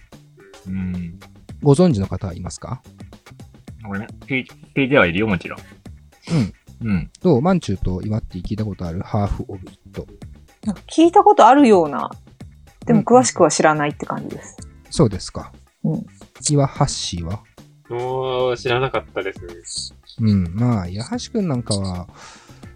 [0.67, 1.19] うん。
[1.63, 2.83] ご存知の方はいますか？
[3.89, 4.39] 俺ね、聞
[4.85, 5.59] いてはいるよ、もちろん。
[6.83, 6.89] うん。
[6.89, 7.11] うん。
[7.23, 7.43] どう？
[7.43, 10.07] マンチューと岩って聞いたことあるハーフ・オブ・イット。
[10.65, 12.11] なんか聞いたことあるような。
[12.87, 14.57] でも詳しくは知らないって感じです。
[14.91, 15.53] そうですか。
[15.85, 16.07] うん
[16.51, 17.43] 岩ハッシーは
[17.89, 19.95] もう知らなかったです。
[20.19, 20.53] うん。
[20.55, 22.09] まあ、八橋くんなんかは、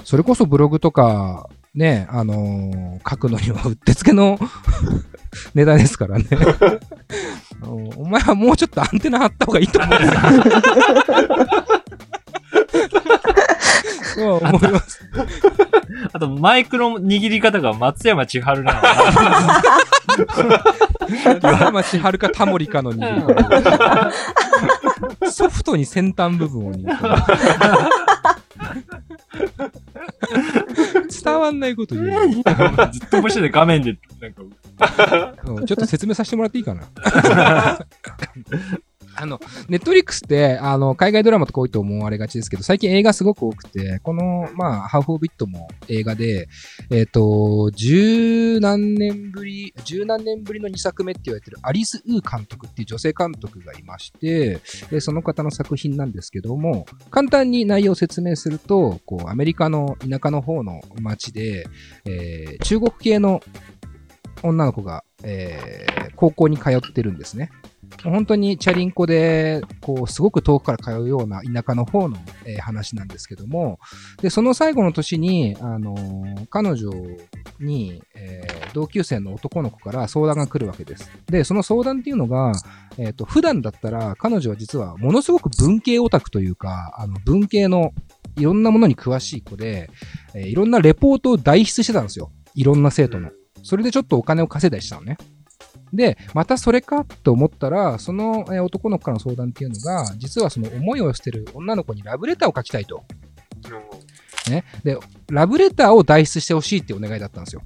[0.05, 4.39] それこそブログとか、ね、あのー書くのにはうってつけの
[5.55, 6.25] ネタですからね。
[7.63, 10.15] お お前はもうちょっとアンテナ張った方がいいと思うんです
[14.21, 14.37] よ。
[14.37, 15.01] 思います。
[16.13, 19.63] あと、マイクの握り方が松山千春なのか
[21.43, 23.35] 岩町はるかタモリかの握
[25.23, 25.31] り。
[25.37, 26.93] ソフトに先端部分を握る。
[31.07, 32.09] 伝わんないこと言う。
[32.09, 34.43] な ずっと面白い画面で、なんか、
[35.45, 36.83] うんちょっと説明させてもらっていいかな？
[39.17, 46.49] あの、ネットリックスって、あの、海外ドラマとか多いと思われがちですけど、最近映画すごく多くて、この、まあ、ハーフ・オブ・イットも映画で、
[46.91, 61.67] えっ、と、十何年ぶり、十何年ぶりの2作目って言われてるアリス・ウー監督っていう女性監督がいまして、でその方の作品なんですけども、簡単に内容を説明すると、こう、アメリカの田舎の方の街で、
[62.05, 63.41] えー中国系の
[64.43, 67.51] 女の子が、えー高校に通ってるんですね。
[68.05, 73.79] 本当にチャリンコで、こう、すごく遠くから通うような田舎の方の、えー話なんですけども、
[74.21, 76.91] で、その最後の年に、あのー彼女
[77.61, 81.11] に、えー同級生の男の子から相談が来るわけです。
[81.27, 82.53] で、その相談っていうのが、
[82.99, 87.93] えっ、と、普段だったら彼女は実はものすごく文系オタクというか、あの、文系の
[88.37, 89.89] いろんなものに詳しい子で、
[90.35, 92.31] えーいろんなレポートを代筆してたんですよ。
[92.55, 93.31] いろんな生徒の。
[93.63, 95.17] それでちょっとお金を稼いだりしたのね。
[95.93, 103.05] で、またそれかと思ったら、そのえー男の子からの相談っていうのが、実はその思いを捨てる女の子にラブレターを書きたいと。
[104.51, 104.65] ね。
[104.85, 104.99] で、
[105.31, 107.63] ラブレターを代筆してほしいっていうお願いだったんですよ。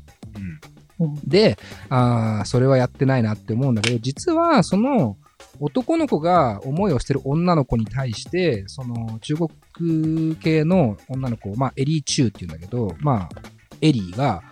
[1.25, 5.17] で、あーそれはやってないなって思うんだけど、実はその
[5.59, 13.43] 男の子が思いを捨てる女の子に対して、その中国系の女の子、まあエリー・チューっていうんだけど、まあ
[13.81, 14.43] エリーが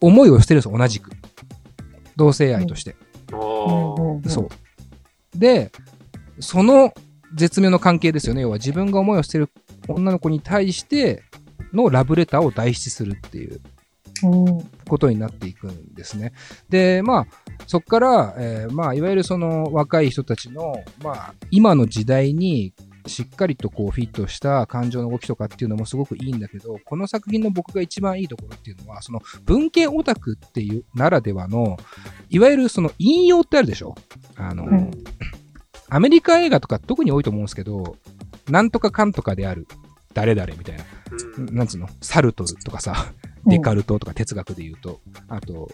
[0.00, 1.10] 思いを捨てるんですよ、同じく。
[2.16, 2.96] 同性愛として。
[4.28, 4.48] そ
[5.34, 5.38] う。
[5.38, 5.70] で、
[6.40, 6.92] その
[7.34, 8.42] 絶妙の関係ですよね。
[8.42, 9.48] 要は自分が思いを捨てる
[9.88, 11.22] 女の子に対して
[11.72, 13.60] のラブレターを代筆するっていう
[14.88, 16.32] ことになっていくんですね。
[16.68, 17.26] で、まあ、
[17.66, 22.74] そこから、えーまあ、いわゆるその若い人たちの、まあ、今の時代に
[23.06, 31.76] しっかりとこうフィットした感情の動きとかっていうのもすごくいいんだけど、この作品の僕が一番いいところっていうのは、その文系オタクっていうならではの、
[32.30, 33.94] いわゆるその引用ってあるでしょ？
[34.36, 34.90] あの、うん。
[35.88, 37.96] アメリカ映画とか特に多いと思うんですけど、
[38.48, 39.66] なんとかかんとかである
[40.14, 40.84] 誰々みたいな、
[41.52, 41.88] なんつうの？
[42.00, 43.12] サルトルとかさ、
[43.46, 45.70] デカルトとか哲学で言うと、あと、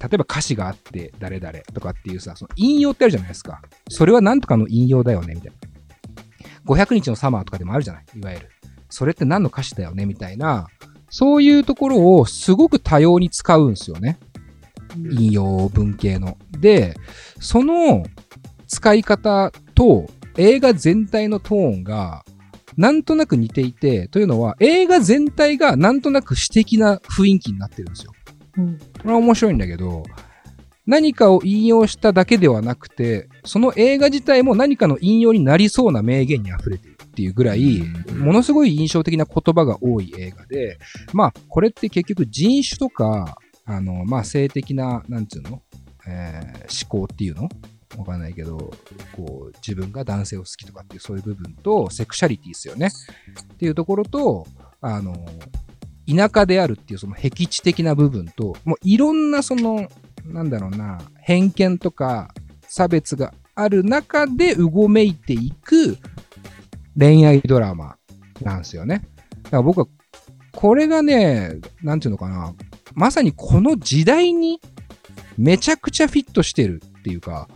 [0.00, 3.62] 例えば歌詞があって誰々とかっていうさ、その引用ってあるじゃないですか。
[3.88, 5.56] それはなんとかの引用だよね、みたいな。
[6.68, 8.48] 500日のサマーとかでもあるじゃないいわゆる。
[8.90, 10.68] それって何の歌詞だよね、みたいな。
[11.10, 14.18] そういうところをすごく多様に使うんですよね。
[15.10, 16.38] 引用文系の。
[16.52, 16.94] で、
[17.40, 18.04] その
[18.66, 22.24] 使い方と映画全体のトーンが
[22.76, 28.12] なんとなく似ていて、というのは映画全体がなんとなく詩的な雰囲気になってるんですよ。
[28.58, 30.04] うんこれは面白いんだけど、
[30.88, 37.82] 何かを引用しただけではなくて、その映画自体も何かの引用になりそうな名言に溢れているっていうぐらい、
[38.16, 40.78] ものすごい印象的な言葉が多い映画で、
[41.12, 45.62] まあ、これって結局人種とか、あの、まあ、性的な、なんつうの、
[46.06, 47.50] えー思考っていうの？
[47.98, 48.56] わかんないけど、
[49.14, 52.88] こう、自分が男性を好きとかっていうそういう部分と、セクシャリティですよね。
[53.54, 54.46] っていうところと、
[54.80, 55.26] あの、
[56.06, 59.88] 田舎であるっていうその僻地的な部分と、もういろんなその、
[60.28, 65.98] なんだろうな、偏見とか差別がある中でうごめいていく
[66.98, 67.96] 恋愛ドラマ
[68.42, 69.02] なんですよね。
[69.44, 69.86] だから僕は、
[70.52, 72.54] これがね、なんていうのかな、
[72.94, 74.60] まさにこの時代に
[75.36, 77.48] めちゃくちゃフィットしてるっていうか、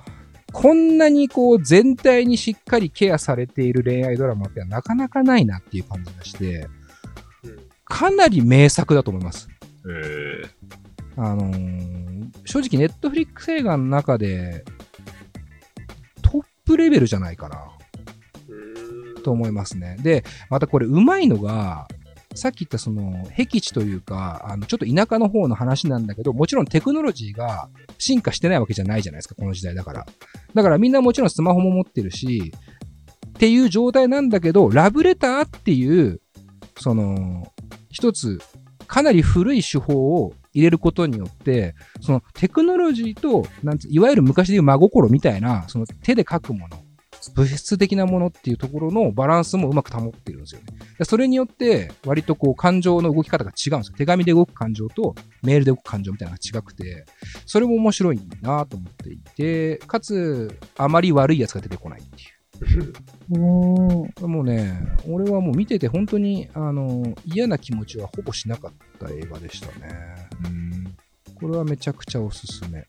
[0.52, 6.68] こんなにこう全体にしっかりケアされている恋愛ドラマってなかなかないなっていう感じがして、
[7.84, 9.48] かなり名作だと思います。
[9.88, 10.42] え
[11.16, 12.02] あのー
[12.44, 14.64] 正直ネットフリックス映画の中で
[16.22, 17.72] トップレベルじゃないかな
[19.22, 19.96] と思いますね。
[20.02, 21.86] で、またこれうまいのが、
[22.34, 30.06] さっき言ったその僻地というか、あのちょっと田舎の方の話なんだけど、もちろんテクノロジーが進化してないわけじゃないじゃないですか、この時代だから。
[30.54, 32.52] だからみんなもちろんスマホも持ってるし、
[33.28, 36.20] っていう状態なんだけど、ラブレターっていう、
[36.78, 37.52] その、
[37.90, 38.40] 一つ、
[38.86, 46.82] かなり古い手法を入れることによって、そのテクノロジーと、なんついわゆる昔でいう真心みたいな、その手で書くもの、
[47.34, 51.04] 物質的なものっていうところのバランスもうまく保ってるんですよね。
[51.04, 53.94] それによって、割とこう感情の動き方が違うんですよ。
[53.96, 57.04] 手紙で動く感情とメールで動く感情みたいなのが違くて、
[57.46, 62.31] それも面白いなと思っていて、かつ、あまり悪いやつが出てこないっていう。
[63.28, 64.72] もうね、
[65.08, 70.28] 俺はもう見てて本当に、あの、嫌な気持ちはほぼしなかった映画でしたね。
[70.44, 70.96] うん。
[71.40, 72.86] これはめちゃくちゃおすすめ。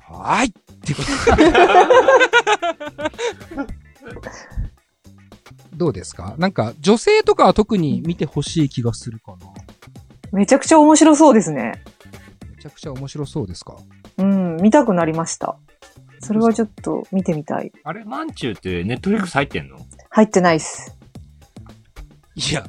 [0.00, 1.08] はーいってこと
[5.76, 6.34] どうですか？
[6.38, 9.38] なんか、女性とかは特に見てほしい気がするかな。
[10.32, 11.82] めちゃくちゃ面白そうですね。
[12.56, 13.76] めちゃくちゃ面白そうですか？
[14.16, 15.56] うん、見たくなりました。
[16.28, 17.72] それはちょっと見てみたい。
[17.84, 19.78] あれ、マンチューってネットフリックス入ってんの？
[20.10, 20.94] 入ってないっす。
[22.34, 22.68] いや、も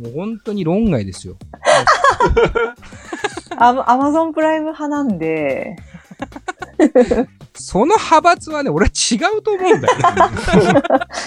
[0.00, 1.36] う、もう本当に論外ですよ。
[3.58, 5.76] アマアマゾンプライム派なんで、
[7.52, 9.94] その派閥はね、俺は違うと思うんだよ。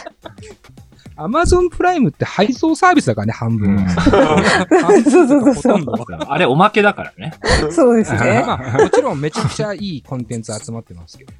[1.15, 3.87] アマゾンプライムって配送サービスだからね、半分。
[3.89, 7.33] そうそうそうそうほとんどあれ、おまけだからね。
[7.71, 8.43] そうですね。
[8.47, 11.33] まあ、もちろんめちゃくちゃいいコンテンツ集まってますけど。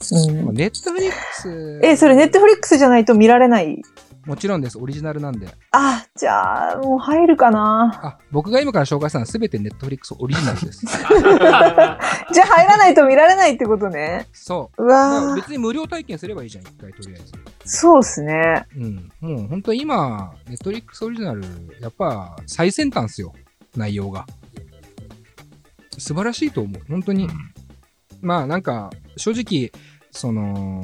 [0.48, 1.80] うん、ネットフリックス。
[1.84, 3.82] え、それネットフリックスじゃないと見られない
[4.26, 4.78] もちろんです。
[4.78, 5.48] オリジナルなんで。
[5.72, 8.00] あ、じゃあ、もう入るかな。
[8.02, 10.86] あ、僕が今から紹介したのは全てネットフリックスオリジナルです。
[10.88, 11.98] じゃあ
[12.32, 14.28] 入らないと見られないってことね。
[14.32, 14.84] そう。
[14.84, 17.34] うわー別に無料体験すればいいじゃん、一回とりあえず。
[17.66, 18.66] そうっすね。
[18.78, 19.12] うん。
[19.20, 21.44] もう本当に今、ネットフリックスオリジナル、
[21.82, 23.34] やっぱ最先端っすよ。
[23.76, 24.26] 内容が。
[25.98, 26.82] 素晴らしいと思う。
[26.88, 27.28] 本当に。
[28.22, 29.72] まあなんか、正直、
[30.12, 30.82] その、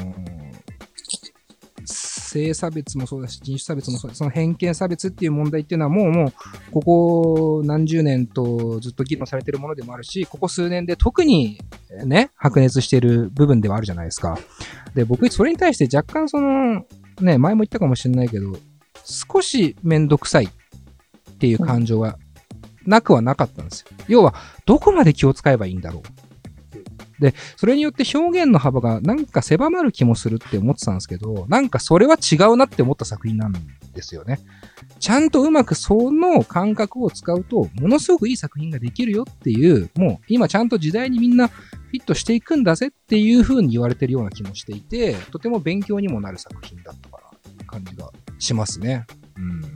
[2.29, 6.33] 性差別もそうだし、人種差別もそうだし、その偏見差別っていう問題っていうのはもうもう、
[6.71, 11.59] ここ何十年とずっと議論されてるものでもあるし、ここ数年で特に
[12.05, 14.37] ね、白熱してる部分ではあるじゃないですか。
[14.93, 16.85] で、僕、それに対して若干その、
[17.21, 18.57] ね、前も言ったかもしれないけど、
[19.03, 22.17] 少しめんどくさいっていう感情は
[22.85, 23.87] なくはなかったんですよ。
[24.07, 26.28] 要は、どこまで気を使えばいいんだろう。
[27.19, 34.39] で、それによって表現の幅がなんか狭まる気もするって思ってたんですけど、なんかそれは違うなって思った作品なんですよね。
[34.99, 49.05] ちゃんとうまくその感覚を使うと、ものすごくいい作品ができるよっていう、もう今ちゃんと時代にみんなフィットしていくんだぜっていう風に言われてるような気もしていて、とても勉強にもなる作品だったかなっていう感じがしますね。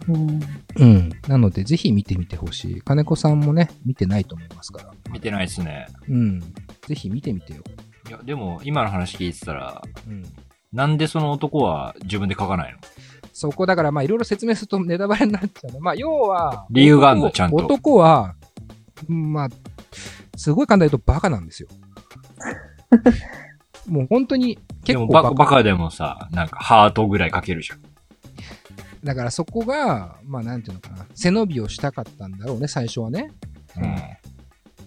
[0.08, 0.16] うん。
[0.16, 0.42] うん。
[0.76, 1.10] うん。
[1.28, 2.82] なので、ぜひ見てみてほしい。
[2.82, 4.92] 金子さんもね、見てないと思いますから。
[5.12, 5.88] 見てないっすね。
[6.10, 6.44] うん。
[6.88, 7.64] ぜひ見てみてよ。
[8.10, 10.24] いや、でも、今の話聞いてたら、うん。
[10.72, 12.80] なんでその男は自分で書かないの？
[13.32, 15.80] そこだから、まあ、いろいろ説明するとネタバレになっちゃうの。
[15.80, 17.26] まあ、要は、理由があんの？
[17.28, 18.36] 男ちゃんと男は、
[19.08, 19.50] まあ、
[20.36, 21.70] すごい簡単に言うとバカなんですよ。
[23.88, 27.82] もう本当にで結構もバカ、バカでもさ、なんかハートぐらい書けるじゃん。
[29.04, 33.32] だからそこが、まあなんていうのかな、背伸びをしたかったんだろうね、最初はね。
[33.78, 33.96] うん。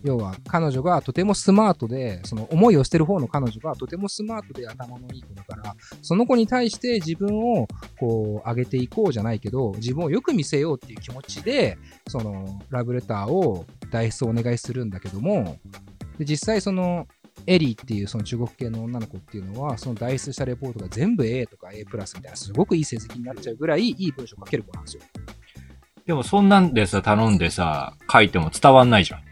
[0.07, 7.67] 要は彼女がとてもスマートで、その思いを捨てる方の彼女がとてもスマートで頭のいい子だから、その子に対して自分を
[7.99, 15.59] こう上げていこうじゃないけど、自分をよく見せようっていう気持ちで、そのラブレターを代筆をお願いするんだけども、
[16.19, 17.09] で実際その
[17.49, 25.03] エリーっていうその中国系の女の子っていうのは、その代筆したレポートが全部 A とか A プラスみたいなすごくいい成績になっちゃうぐらいいい文章を書ける子なんですよ。
[26.07, 29.26] でもそんなんでさ、頼んでさ、書いても伝わんないじゃん。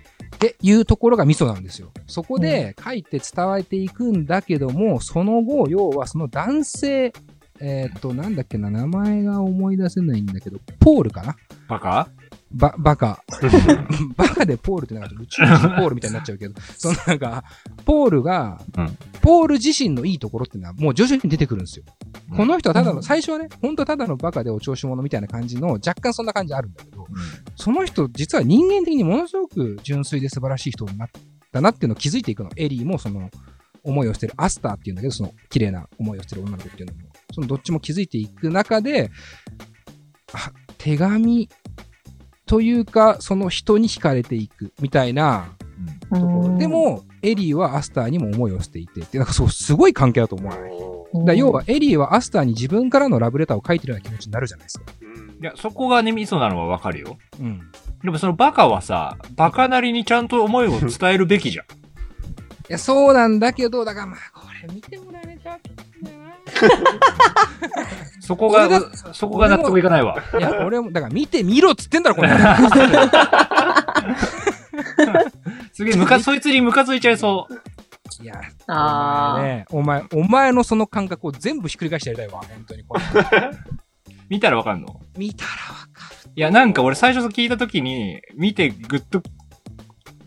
[0.49, 1.91] っていうところがミソなんですよ。
[2.07, 7.13] そこで書いて伝えていくんだけども、その後、要はその男性、
[7.61, 11.37] えーっと、なんだっけな、名前が思い出せないんだけど、ポールかな？
[11.69, 12.09] バカ？
[12.51, 13.23] ば、バカ。
[14.17, 17.45] バカでポールってなんか宇宙人ポールみたいになっちゃうけど、そのなんか、
[17.85, 21.85] ポールが、うんポール自身のいいところっていうのはもう徐々に出てくるんですよ。
[22.31, 27.07] うんこの人はただの、うん最初はね、本当はただのバカでお調子者みたいな感じの、若干そんな感じあるんだけど、
[27.57, 31.09] その人、実は人間的にものすごく純粋で素晴らしい人になっ
[31.53, 32.51] たなっていうのを気づいていくの。
[32.57, 33.31] エリーもその
[33.85, 37.01] 思いをしてる、アスターっていうんだけど、その綺麗な思いをしてる女の子っていうのも、
[37.33, 39.11] そのどっちも気づいていく中で、
[40.33, 41.49] あ手紙
[42.47, 45.55] というか、その人に惹かれていくみたいな
[46.11, 46.49] うところ。
[46.49, 50.71] んで、も、エリーはアスターにも思いをしていてって、なんかそう、すごい関係だと思わない？
[50.71, 50.79] だ
[51.21, 54.85] から要は、エリーはアスターに自分からのラブレターを書いてるような気持ちになるじゃないですか。
[55.41, 57.17] いや、そこがね、ミソなのはわかるよ。
[57.41, 57.61] うん。
[58.03, 61.65] でもそのバカはさ、バカなりにちゃんと思いを伝えるべきじゃん。
[62.69, 65.61] いや、そうなんだけど、だからまあ、これ見てもらえないとわか
[66.01, 66.35] んないな。
[68.21, 68.69] そこが
[69.13, 70.17] そこが納得いかないわ。
[70.39, 72.31] いや、俺も、だから見てみろっつってんだろ、これ。
[75.73, 77.55] すげえ、むか、そいつにムカついちゃいそう。
[78.23, 82.85] いや、あーお前ね、お前、お前のその感覚を全部ひっくり返してやりたいわ、本当に。
[82.85, 83.03] これ
[84.31, 85.01] 見たらわかんの？
[85.19, 85.57] 見たらわ
[85.93, 86.05] か
[86.37, 89.23] いや、なんか俺最初聞いたときに、見てグッと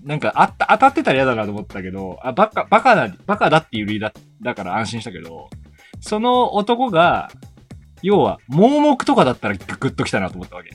[0.03, 5.49] なんかあった、当たってたら嫌だなと思ったけど、あ、バカ、バカだ、バカだっていう理由だ、だから安心したけど、
[5.99, 7.29] その男が、
[8.01, 10.69] 要は、盲目とかだったらグッときたなと思ったわけ。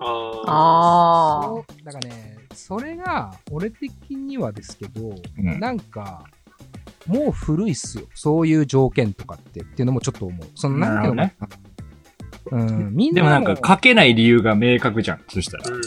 [0.00, 1.54] ああ
[1.84, 6.24] だからね、それが、俺的にはですけど、うんなんか、
[7.06, 8.06] もう古いっすよ。
[8.14, 10.46] そういう条件とかって、っていうのもちょっと思う。
[10.54, 11.48] その、なんていうのかな。
[12.50, 15.24] うん、みんなでもなんか書けない理由が明確じゃん。
[15.28, 15.70] そしたらあ。。
[15.70, 15.82] うん。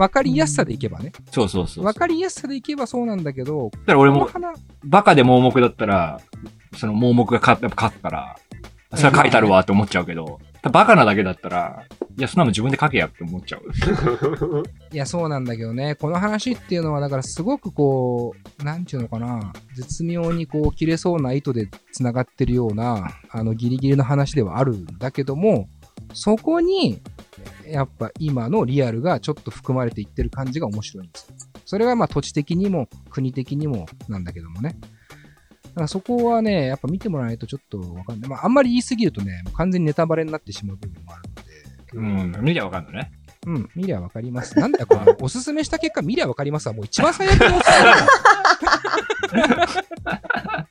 [0.00, 1.12] わかりやすさでいけばね。
[1.30, 1.84] そうそうそう。
[1.84, 4.30] わかりやすさでいけばそうなんだけど、だから俺も
[4.82, 6.22] バカで盲目だったら、
[6.74, 8.36] その盲目が勝やっぱ勝つから、
[8.94, 10.40] それは書いてあるわって思っちゃうけど、
[10.72, 11.84] バカなだけだったら、
[12.18, 13.62] いや、そんなの自分で書けやって思っちゃう。
[14.90, 25.68] いや、そうなんだけどね、この話っていうのは、だからすごくこう、なんていうのかな、絶妙にこう、切れそうな糸で繋がってるような、あの、ギリギリの話ではあるんだけども、
[26.12, 27.00] そこに、
[27.66, 31.36] やっぱ今のリアルがちょっと含まれていってる感じが面白いんですよ。
[31.64, 34.76] それがまあ土地的にも国的にもなんだけどもね。
[35.62, 38.30] だからそこはね、やっぱ見てもらわないとちょっとわかんない。
[38.30, 41.22] まああんまり言いすぎるとね、もう完全にネタバレになってしまう部分もある
[41.96, 43.12] ので、うん、見りゃわかんのね。
[43.46, 44.58] うん、見りゃわかります。
[44.58, 46.74] なんだよ、この、 おすすめした結果、見りゃわかりますわ。
[46.74, 49.42] もう一番最悪のおすすめ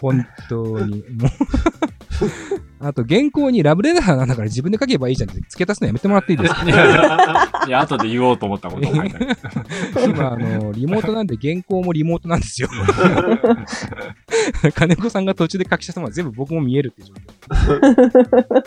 [0.00, 1.04] 本当に。
[1.18, 1.30] もう
[2.86, 6.62] あと、原稿にラブレターなんだから自分で書けばいいじゃんって付け足すのやめてもらっていいですか？
[6.64, 9.12] いや、いや後で言おうと思ったことを書い。
[10.06, 12.68] 今、あの、リモートなんで原稿もリモートなんですよ。
[14.74, 17.14] 金子さんが途中で書きしたのは全部僕も見えるっていう状
[17.74, 18.62] 況。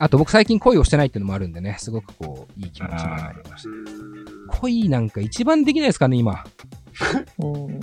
[0.00, 3.68] あと僕最近恋をしてないっていうのもあるんでね、すごくこう、いい気持ちになりました。
[4.60, 6.44] 恋なんか一番できないですかね、今。
[7.38, 7.80] うん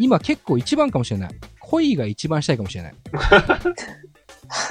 [0.00, 1.30] 今結構一番かもしれない。
[1.70, 2.94] 恋が一番したいかもしれない。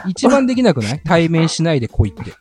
[0.09, 1.01] 一番できなくない？
[1.05, 2.33] 対面しないで恋って。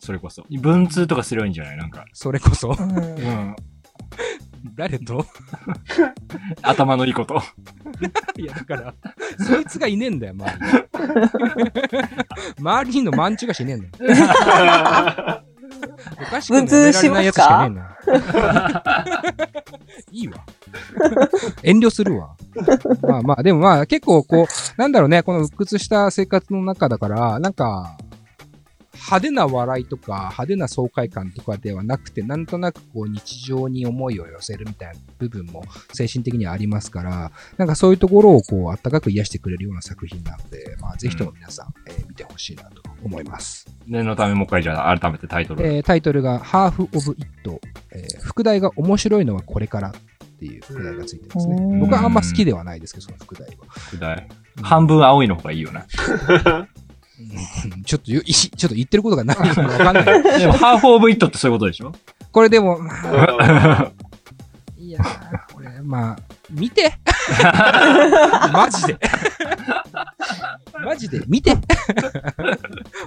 [0.00, 0.44] それこそ。
[0.60, 1.76] 文通とかすればいいんじゃない？
[1.76, 2.04] なんか。
[2.12, 2.70] それこそ。
[2.78, 3.56] うん。
[4.74, 5.24] 誰と？
[6.62, 7.40] 頭のいいこと。
[8.36, 8.94] いや、だから、
[9.38, 11.70] そいつがいねえんだよ、周りに。
[12.58, 15.42] 周りにのマンチュがしねえんだよ。
[16.20, 17.70] おかしく文通しますか
[20.12, 20.22] い。
[20.24, 20.38] いわ。
[21.62, 22.36] 遠慮するわ。
[23.02, 24.46] まあまあ、でもまあ結構こう、
[24.80, 27.96] なんだろうね、この鬱屈した生活の中だから、なんか、
[28.96, 43.66] 派手な笑いとか、派手な爽快感とかではなくて、なんとなくこう日常に思いを寄せるみたいな部分も精神的にはありますから、なんかそういうところをこう、あったかく癒してくれるような作品なので、まあぜひとも皆さん、えー見てほしいなと思います。
[43.86, 45.66] 念のためもう一回じゃあ改めてタイトル。
[45.66, 47.60] えータイトルが Half of It、
[47.92, 49.92] えー副題が面白いのはこれからっ
[50.38, 51.80] ていう副題がついてますねうん。
[51.80, 53.66] 僕はあんま好きではないですけど、その副題は。
[53.68, 54.28] 副題
[54.62, 55.86] 半分青いの方がいいよな。
[57.18, 60.22] うんちょっとちょっと言ってることが何かわかんない。
[60.40, 61.92] でも、ハーフオブイットってそういうことでしょ？
[62.32, 63.92] これでも、まあ、
[64.76, 66.18] いやー、これ、まあ、
[66.50, 66.92] 見て
[68.52, 68.98] マジで
[70.84, 71.54] マジで見て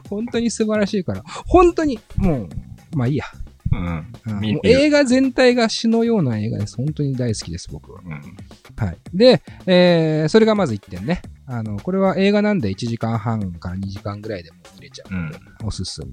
[0.10, 1.24] 本当に素晴らしいから。
[1.45, 2.49] 本当に、もう、
[2.97, 3.26] まあいいや。
[3.72, 4.14] うん。
[4.28, 6.76] うん見もう映画全体が詩のような映画です。
[6.78, 8.01] 本当に大好きです、僕は。
[8.03, 8.12] うん。
[8.86, 8.97] はい。
[9.14, 11.22] で、えー、それがまず1点ね。
[11.51, 16.11] あの、これは映画なんで1時間半から2時間ぐらいでも見れちゃうので、おすすめ。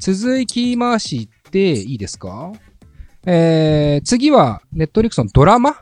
[0.00, 2.52] 続きまして、いいですか？
[3.26, 5.74] えー、次は、ネットリックスのドラマ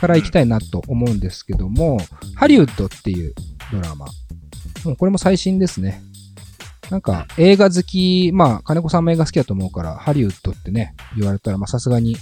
[0.00, 1.98] から行きたいなと思うんですけども、
[2.34, 3.32] ハリウッドっていう
[3.70, 4.06] ドラマ。
[4.84, 6.02] もうこれも最新ですね。
[6.90, 12.16] なんか、映画好き、まあ、金子さんも映画好きだと思うから、ハリウッドってね、言われたら、まあ、さすがに、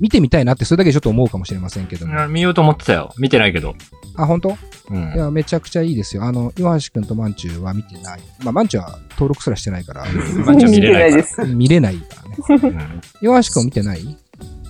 [0.00, 2.26] 見てみたいなって、それだけちょっと思うかもしれませんけども。
[2.28, 3.12] 見ようと思ってたよ。
[3.18, 3.74] 見てないけど。
[4.16, 4.56] あ、本当？
[4.90, 5.16] うんい。
[5.16, 6.24] や、めちゃくちゃいいですよ。
[6.24, 8.20] あの、岩橋くんとマンチューは見てない。
[8.42, 10.04] まあ、マンチューは登録すらしてないから、
[10.44, 11.44] まあちょっと見れないです。
[11.44, 12.60] 見れないからね。
[12.62, 14.16] うん岩橋くん見てない？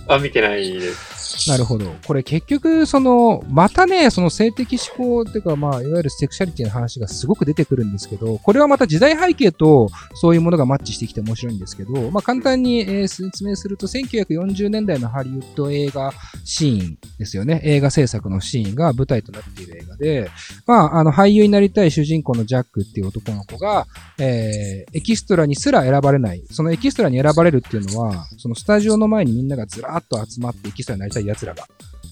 [0.07, 1.20] あ、見てないです。
[1.47, 1.93] なるほど。
[2.05, 16.11] これ結局、その、またね、その性的思考っていうか、まあ、いわゆるセクシャリティの話がすごく出てくるんですけど、これはまた時代背景とそういうものがマッチしてきて面白いんですけど、まあ、簡単に、えー説明すると、1940年代のハリウッド映画
[16.43, 17.61] シーンですよね。
[17.63, 20.29] 映画制作のシーンが舞台となっている映画で、
[20.65, 23.85] まあ、あの、俳優になりたい主人公のジャックっていう男の子が、
[24.17, 26.43] えーエキストラにすら選ばれない。
[26.51, 31.67] そのエキストラに選ばれるっていうのは、そのスタジオの前にみんながずらっと集まってエキストラになりたい奴らが。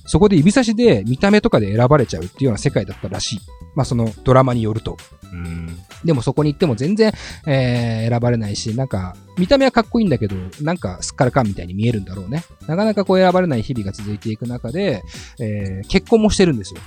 [0.05, 3.39] そこで指差しで見た目とかで選ばれちゃうっていうような世界だったらしい。
[3.75, 4.97] まあそのドラマによると。
[5.31, 5.77] うん。
[6.03, 7.11] でもそこに行っても全然、
[7.45, 12.43] えー選ばれないし、なんか、見た目はかっこいいんだけど、なんかすっからかんみたいに見えるんだろうね。
[12.65, 15.03] なかなかこう選ばれない日々が続いていく中で、
[15.39, 16.81] えー結婚もしてるんですよ。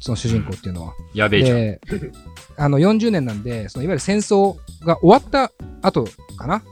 [0.00, 0.94] その主人公っていうのは。
[1.12, 1.56] やべえじゃん。
[1.56, 1.80] で、
[2.56, 5.50] あの40年なんで、そのいわゆる戦争が終わった
[5.82, 6.06] 後
[6.36, 6.62] かな？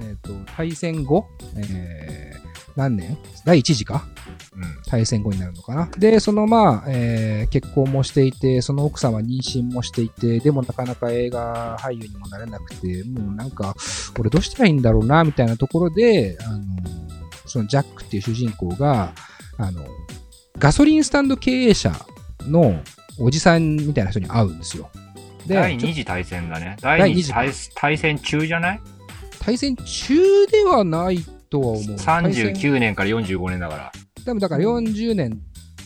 [0.00, 1.26] えっ、と、大戦後、
[1.56, 2.40] えー
[2.76, 3.18] 何年？
[3.44, 4.06] 第1次か？
[4.52, 4.62] うん。
[4.90, 5.88] 大戦後になるのかな。
[5.98, 13.74] で、そのまあ、えー結婚もしていて、その奥さんは妊娠もしていて、でもなかなか映画俳優にもなれなくて、もうなんか、
[14.18, 16.58] 俺どうしたらいいんだろうな、みたいなところで、あの、
[17.46, 19.12] そのジャックっていう主人公が、
[19.58, 19.84] あの、
[20.58, 21.92] ガソリンスタンド経営者
[22.42, 22.80] の
[23.18, 24.90] おじさんみたいな人に会うんですよ。
[25.46, 26.76] で、第ちょ二次大戦だね。
[26.80, 28.80] 第第二次二次大大戦中じゃない？
[29.40, 31.96] 対戦中ではないとは思う。
[31.96, 33.92] 対戦 ?39 年から45年だから。
[34.24, 35.40] 多分だから40年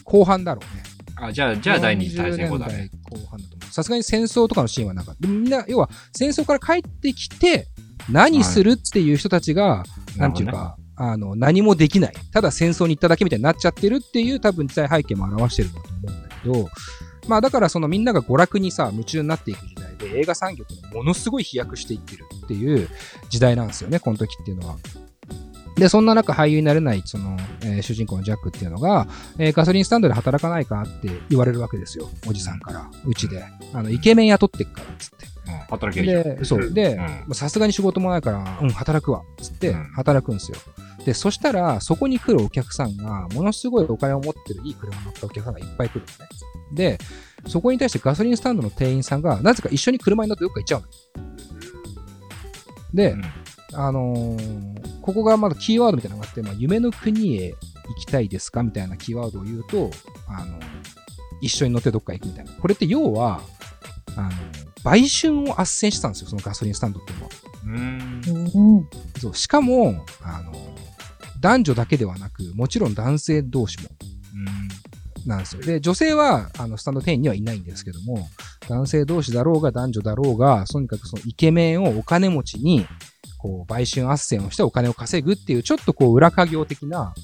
[0.05, 0.83] 後半だろうね。
[1.17, 2.75] あ、じゃあ、じゃあ第二次大戦後だね。
[2.75, 3.73] 40年代後半だと思う。
[3.73, 5.21] さすがに戦争とかのシーンはなかった。
[5.21, 7.69] でもみんな、要は戦争から帰ってきて、
[8.11, 9.85] 何するっていう人たちが、
[10.17, 12.13] なんていうか、あの、何もできない。
[12.33, 16.69] ただ戦争に行っただけみたいになっちゃってるっていう多分時代背景も表してるんだと思うんだけど、
[17.27, 22.89] まあだからそのみんなが娯楽にさ、夢中になっていく時代で映画産業ってものすごい飛躍していってるっていう
[23.31, 24.77] 時代なんですよね、この時っていうのは。
[25.77, 29.07] で、そんな中俳優になれない、その、えー主人公のジャックっていうのが、
[29.39, 33.45] えーガソリンスタンドで働かないかって言われるわけですよ、おじさんから、うちで。
[33.73, 35.27] あの、イケメン雇ってっから、つって。
[35.27, 35.35] うん
[35.69, 36.03] 働け。
[36.05, 36.73] で、そう。
[36.73, 36.99] で
[37.33, 39.23] さすがに仕事もないから、うん、働くわ。
[39.37, 40.57] つってうん、働くんですよ。
[41.05, 46.31] で、そしたら、そこに来るお客さんが、ものすごいお金を持ってるいい車に乗ったお客さんがいっぱい来るのね。
[46.73, 46.99] で、
[47.47, 50.87] そこに対してガソリンスタンドの店員さんが、なぜか一緒に車に乗ってどっか行っちゃうの。
[52.95, 53.25] で、うん
[53.75, 57.59] あのーここがまだキーワードみたいなのがあって、まあ、夢の国へ行
[58.01, 59.91] きたいですかみたいなキーワードを言うと、
[60.27, 60.65] あのー
[61.43, 62.53] 一緒に乗ってどっか行くみたいな。
[62.53, 63.43] これって要は、
[64.17, 64.35] あのー
[64.83, 67.31] 売春を斡旋してたんですよ、そのガソリンスタンドっていうのは。
[67.65, 68.79] うん。
[68.79, 68.89] うん。
[69.21, 70.75] そうしかも、あのー
[71.41, 73.91] 男女だけではなく、もちろん男性同士も
[75.27, 75.63] なんですよ。
[75.63, 78.29] で、女性は、あの、スタンド店員にはいないんですけども、
[78.69, 82.87] 男性同士だろうが男女だろうが、とにかくそのイケメンをお金持ちに、
[83.39, 87.15] こう、売春斡旋をしてお金を稼ぐっていう、ちょっとこう、裏稼業的な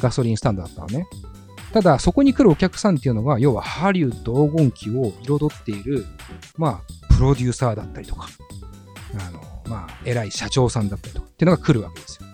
[0.00, 1.06] ガソリンスタンドだったのね。
[1.72, 6.06] ただ、そこに来るお客さんっていうのが、要はハリウッド黄金期を彩っている、
[6.56, 8.28] まあ、プロデューサーだったりとか、
[9.14, 12.28] あの、まあ、偉い社長さんだったりとかっていうのが来るわけですよ。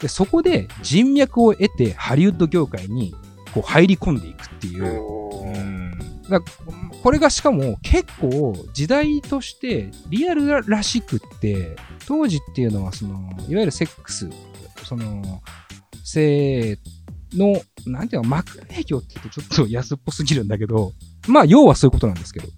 [0.00, 3.14] で、そこで人脈を得て、ハリウッド業界に、
[3.52, 5.00] こう、入り込んでいくっていう、
[5.44, 5.79] うん。
[6.30, 6.40] だ
[7.02, 11.76] これがしかも結構時代としてリアルらしくって、
[12.06, 13.14] 当時っていうのはその、
[13.48, 14.28] いわゆるセックス、
[14.84, 15.42] その、
[16.04, 16.78] 性
[17.34, 20.92] の、なんていうの、幕影響って言うとちょっと安っぽすぎるんだけど、
[21.28, 22.48] まあ要はそういうことなんですけど、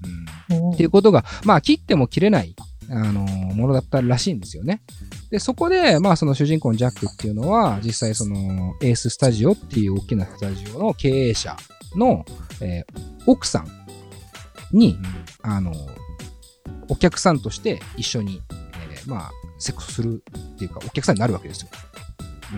[0.50, 0.70] うん。
[0.72, 2.54] っていうことが、まあ切っても切れない、
[2.90, 4.82] あのものだったらしいんですよね。
[5.30, 11.56] で、そこで、まあその主人公のジャックっていうのは、実際そのエーススタジオっていう大きなスタジオの経営者
[11.96, 12.24] の、
[12.60, 13.68] えー奥さん
[14.76, 14.98] に、
[15.42, 15.72] あの、
[16.88, 18.42] お客さんとして一緒に、
[18.90, 20.24] えーまあ、セックスする
[20.56, 21.68] っていうか、お客さんになるわけですよ。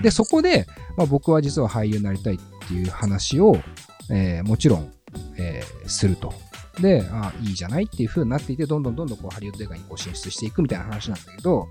[0.03, 0.67] で、そこで、
[0.97, 3.57] まあ、僕は実は俳優になりたいっていう話を、
[4.11, 4.93] えーもちろん、
[5.37, 6.33] えーすると。
[6.81, 11.69] で、あいいじゃないっていう風になっていて、どんどんどんどんこうハリウッド映画にこう進出していくみたいな話なんだけど、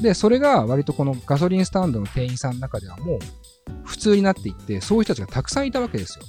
[0.00, 3.18] で、それが割とこのガソリンスタンドの店員さんの中ではもう
[3.84, 6.24] 普通になっていって、そういう人たちがたくさんいたわけですよ。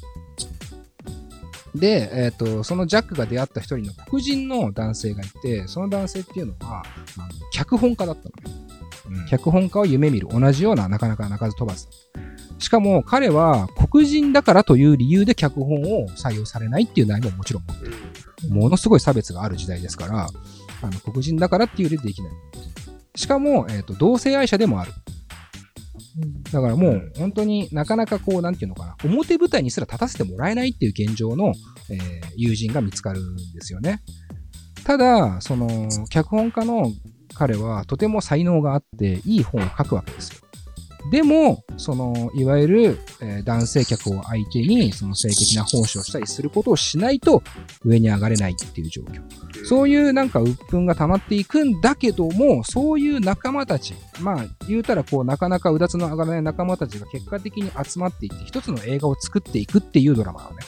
[1.76, 6.84] で、えっ、と、そのジャックが出会った一人の黒人の男性がいて、その男性っていうのは、
[7.18, 8.66] あの脚本家だったのね。
[8.66, 8.80] うん
[9.28, 10.28] 脚本家を夢見る。
[10.30, 11.88] 同じような、なかなか鳴かず飛ばず。
[12.60, 17.94] しかも、彼は黒人だからという理由で脚本を採用されないっていう悩みももちろん持ってる。
[18.50, 20.28] ものすごい差別がある時代ですから、
[20.82, 22.32] あの黒人だからっていう理由でできない。
[23.16, 24.92] しかも、えっ、と、同性愛者でもある。
[26.52, 31.54] だからもう、本当になかなかこう、なんていうのかな、表舞台にすら立たせてもらえないっていう現状の、
[31.90, 34.02] えー友人が見つかるんですよね。
[34.86, 36.92] ただ、その、脚本家の
[37.34, 40.49] 彼はとても才能があって、いい本を書くわけですよ。
[41.12, 47.42] でも、その、いわゆる、えー男性客を相手に、その性的な奉仕をしたりすることをしないと、
[47.84, 49.22] 上に上がれないっていう状況。
[49.66, 60.64] そういうなんか鬱憤が溜まっていくんだけども、そういう仲間たち、まあ言うたらこうなかなかうだつの上がらない仲間たちが結果的に集まっていって一つの映画を作っていくっていうドラマなのね。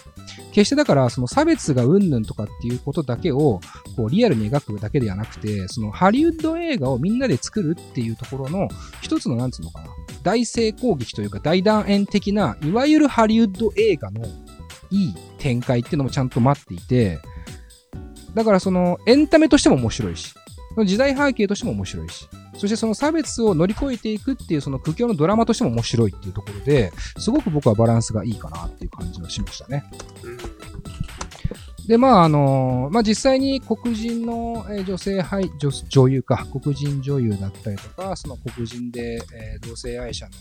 [0.52, 3.62] 決してだからその差別がうんぬんとかっていうことだけを
[3.96, 8.68] こうリアルに描くだけではなくて、そのハリウッド映画をみんなで作るっていうところの
[9.02, 9.88] 一つのなんつうのかな、
[10.24, 14.26] 大成功劇というか大団円的な、いわゆるハリウッド映画の
[14.90, 17.20] いい展開っていうのもちゃんと待っていて、
[18.34, 20.34] だからそのエンタメとしても面白いし、
[20.86, 29.84] 時代背景としても面白いし、そしてその差別を乗り越えていくっていうその苦境のドラマとしても面白いっていうところで、すごく僕はバランスがいいかなっていう感じはしましたね。
[30.24, 30.41] うん
[31.92, 40.32] で、まあ、あのまあ、実際に黒人の、女性俳女女優か、黒人女優だったりとか、その黒人で、えー同性愛者の、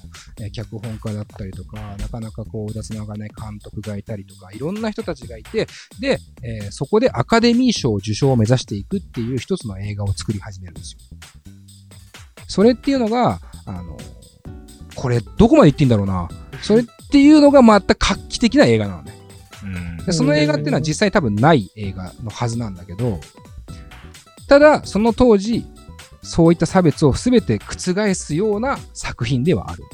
[0.46, 5.66] え脚本家だったりとか、なかなかこう、うだつながない監督がいたりとか、いろんな人たちがいて、
[5.98, 10.98] で、えーそこでアカデミー賞受賞を目指していくっていう一つの映画を作り始めるんですよ。
[12.46, 13.98] それっていうのが、あの
[14.94, 16.28] これ、どこまで言っていいんだろうな。
[16.62, 19.20] それっていうのがまた画期的な映画なのね。
[19.65, 23.21] うんでその映画っていうのは実際多分ない映画のはずなんだけど、
[24.49, 25.65] ただ、その当時、
[26.23, 29.85] そういった差別を全て覆すような作品ではある。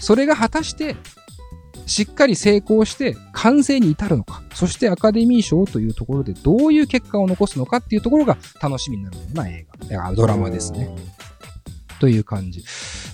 [0.00, 0.96] それが果たして、
[1.86, 9.86] しっかり成功して完成に至るのか、そしてアカデミー賞というところでどういう結果を残すのかっていうところが楽しみになるような映画。
[9.86, 10.90] だからドラマですね。
[12.02, 12.64] という感じ。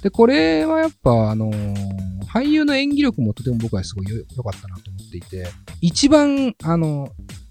[0.02, 5.46] で、これはやっぱ、あのー俳優の演技力もとても僕はすごい良良かったなと思っていて、
[5.80, 7.08] 一番、あの、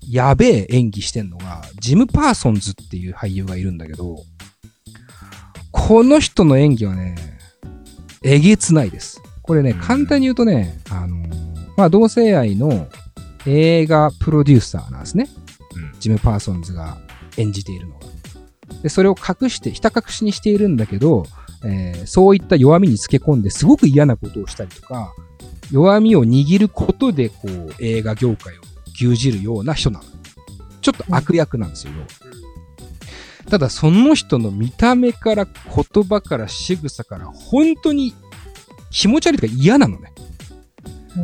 [0.07, 4.17] やべえ演技してんのが、ジム・パーソンズっていう俳優がいるんだけど、
[5.71, 7.15] この人の演技はね、
[8.23, 9.19] えげつないです。
[9.41, 12.88] これね、うん簡単に言うとね、あのーまあ、同性愛の
[13.47, 15.27] 映画プロデューサーなんですね。
[15.75, 16.99] うんジム・パーソンズが
[17.38, 18.16] 演じているのが。
[18.84, 21.26] で、それを隠して、ひた隠しにしているんだけど、
[21.63, 25.13] えーそういった弱みにつけ込んですごく嫌なことをしたりとか、
[25.72, 28.61] 弱みを握ることで、こう、映画業界を
[28.95, 30.05] 牛耳るような人なの。
[30.82, 31.93] ちょっと悪役なんですよ。
[31.95, 32.07] 要は
[33.49, 38.13] ただ、その人の見た目から言葉から仕草から、本当に
[38.91, 40.11] 気持ち悪いとか嫌なのね。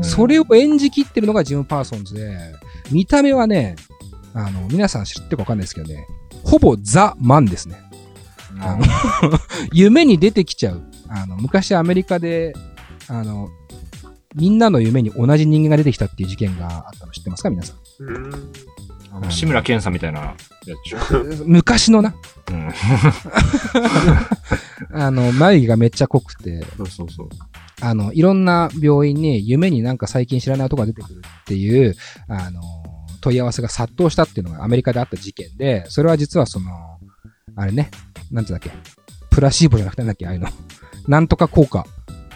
[0.02, 2.38] それを演じきってるのがジム・パーソンズで、
[2.92, 3.76] 見た目はね、
[4.34, 6.08] あの、皆さん知ってるかわかんないですけどね、
[6.44, 7.82] ほぼザ・マンですね。
[8.60, 8.86] あの
[9.74, 10.82] 夢に出てきちゃう。
[11.10, 12.54] あの、昔アメリカで、
[13.08, 13.50] あの、
[14.36, 17.50] みんなの夢に同じ人間が出てきたっていう事件があったの知ってますか？
[17.50, 17.78] 皆さん。
[18.04, 18.52] うん。
[19.30, 20.36] 志村けんさんみたいなや
[21.08, 21.16] つ。
[21.46, 22.16] 昔のな、
[22.50, 22.70] うん。
[25.00, 27.30] あの、眉毛がめっちゃ濃くて、そうそうそう。
[27.82, 31.96] あの、いろんな病院に夢になんか最近知らない音が出てくるっていう、
[32.28, 32.62] あの、
[33.24, 36.70] 問い合わせが殺到したっていうのがアメリカであった事件で、それは実はその、
[37.56, 37.90] あれね、
[38.30, 38.78] なんていうんだっけ、
[39.30, 40.50] プラシーボじゃなくてなんだっけ、ああいうの、
[41.08, 41.88] なんとか効果、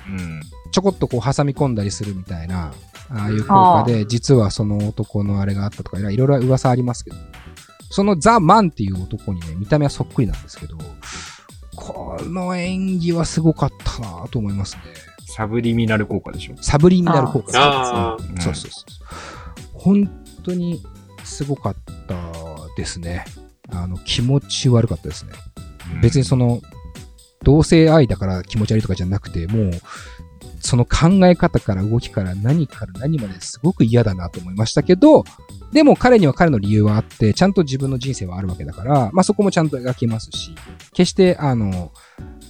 [0.08, 0.42] うん。
[0.72, 2.72] ちょこっとこう挟み込んだりするみたいな、
[3.10, 7.18] ああいう効果で、実はその男のあれがあったとか、いろいろ噂ありますけど、
[7.90, 10.78] そのザ・マンっていう男にね、見た目はそっくりなんですけど、
[11.76, 14.82] この演技はすごかったなと思いますね。
[15.28, 16.56] サブリミナル効果でしょ。
[16.62, 18.18] サブリミナル効果ああ。
[18.18, 18.98] うんそうそうそう。
[19.74, 20.10] 本
[20.48, 20.84] 当に
[21.24, 21.76] すごかっ
[22.08, 22.16] た
[22.76, 23.26] ですね。
[23.70, 25.32] あの、気持ち悪かったですね。
[26.02, 26.62] 別にその、
[27.44, 29.72] 同性愛だから気持ち悪いとかじゃなくて、もう、
[30.60, 35.24] その考え方から動きから何から何まですごく嫌だなと思いましたけど、
[35.72, 40.56] でも彼には彼の理由はあって、ちゃんと自分の人生はあるわけだから、まあそこもちゃんと描きますし、
[40.94, 41.92] 決して、あの、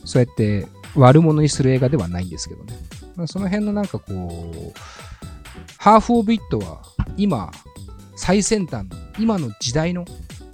[0.05, 2.75] そうやって悪者にする映画ではないんですけどね。
[3.15, 4.79] まあその辺のなんかこう、
[5.77, 6.81] ハーフ・オブ・イットは
[7.17, 7.51] 今、
[8.17, 10.03] 最先端の、今の時代の、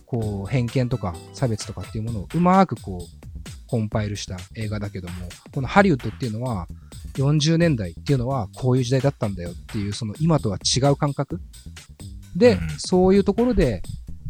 [0.05, 3.23] こう、偏見とか差別とかっていうものをうまくこう、
[3.67, 6.67] コンパイルした映画だけども、このハリウッドっていうのは、
[7.15, 11.41] 40年代っていうのはこういう時代だったんだよっていう、その今とは違う感覚。
[12.35, 12.69] で、うん。
[12.77, 13.81] そういうところで、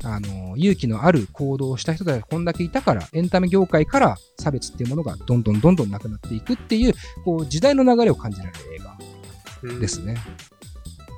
[0.03, 10.17] あの、勇気のある行動をした人がこんだけいたから、エンタメ業界から差別っていうものがどんどんどんどんなくなっていくっていう、こう、時代の流れを感じられる映画ですね。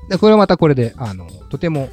[0.10, 1.90] で、これはまたこれで、あの、とても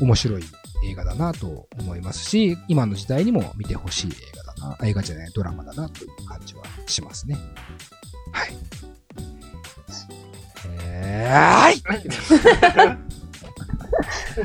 [0.00, 0.44] 面白い
[0.84, 7.36] 映画だなと思いますし、今の時代にも見てほしい映画だな、映画じゃない、ドラマだなという感じはしますね。
[8.32, 8.56] はい。
[10.88, 11.82] えーい。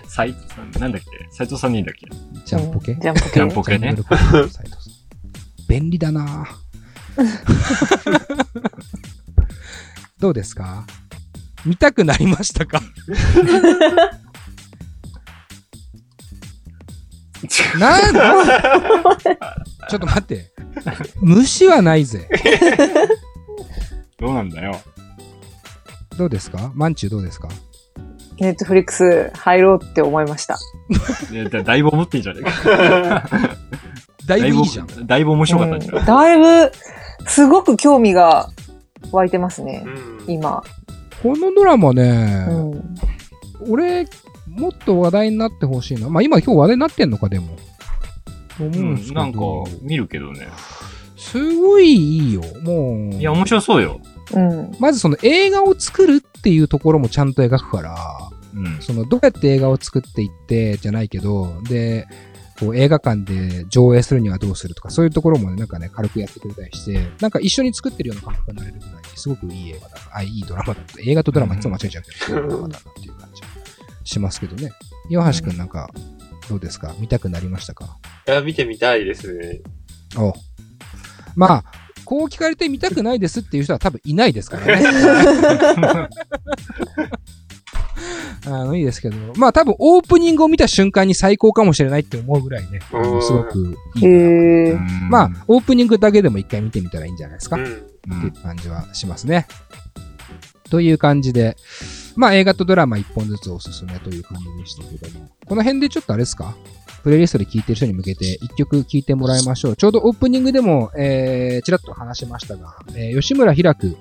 [0.08, 1.08] 斎藤さん、なんだっけ？
[1.32, 2.08] 斎藤さんでいいんだっけ？
[2.46, 2.96] ジャンポケ？
[2.96, 3.30] ジャンポケ。
[3.34, 3.94] ジャンポケね。
[3.96, 4.66] ケ斉藤さん
[5.68, 6.48] 便利だな。
[10.20, 10.86] どうですか？
[11.66, 12.82] 見たくなりましたか？
[17.80, 18.14] なん？
[19.90, 20.52] ちょっと待って。
[21.22, 22.28] 虫はないぜ。
[24.20, 24.80] どうなんだよ。
[26.18, 26.72] どうですか？
[26.76, 27.48] マンチュどうですか？
[28.40, 30.58] ネットフリックス入ろうって思いました。
[31.32, 33.28] いやだだいぶ思ってんじゃねえか。
[34.26, 34.88] だいぶいいじゃん。
[35.08, 36.02] だいぶ面白かったんじゃない？
[36.02, 36.72] うんだいぶ、
[37.28, 38.50] すごく興味が
[39.12, 40.24] 湧いてますね、うん。
[40.28, 40.64] 今。
[41.22, 43.72] このドラマね、うん。
[43.72, 44.08] 俺、
[44.48, 46.10] もっと話題になってほしいな。
[46.10, 47.58] まあ今今日話題になってんのか、でも。
[48.60, 49.22] うんですけど。
[49.22, 49.40] なんか、
[49.82, 50.48] 見るけどね。
[51.16, 52.42] すごいいいよ。
[52.64, 53.16] もう。
[53.16, 54.02] いや、面白そうよ。
[54.34, 54.72] うん。
[54.80, 57.96] まずその映画を作るっていうところもちゃんと描くから、
[58.56, 58.82] うん。
[58.82, 62.08] その、どうやって映画を作っていって、じゃないけど、で、
[62.62, 70.02] こう映画館で上映するにはどうするとか、そういうところもね、なんかね、軽くやってくれたりして、なんか一緒に作ってるような感覚になれるぐらい、すごくいい映画だな。
[70.18, 71.02] あ、いいドラマだった。
[71.02, 73.42] 映画とドラマいつも間違えちゃうけど、ドラマだなっていう感じ
[74.12, 74.72] しますけどね。
[75.10, 75.90] 岩橋くんなんか、
[76.48, 76.94] どうですか？
[77.00, 77.98] 見たくなりましたか？
[78.28, 79.62] いや、見てみたいですね。
[80.16, 80.34] お
[81.36, 81.64] まあ、
[82.06, 86.10] こう聞かれて見たくないですっていう人は多分いないですからね。
[88.48, 92.80] あの、いいですけど、まあ多分オープニングを見た瞬間に最高かもしれないって思うぐらいね、
[93.22, 95.10] すごくいいへドラマー。
[95.10, 97.64] まあ、オープニングだけでも一回見てみたらいいんじゃないですか、うん。
[97.64, 99.48] っていう感じはしますね。
[100.70, 101.58] という感じで、
[102.16, 106.56] まあ映画とドラマ一本ずつおすすめという感じでしたけども、この辺でちょっとあれですか？
[107.04, 109.76] プレイリストで聴いてる人に向けて一曲聴いてもらいましょう。
[109.76, 113.98] ちょうどオープニングでも、えー、ちらっと話しましたが、えー吉村開く、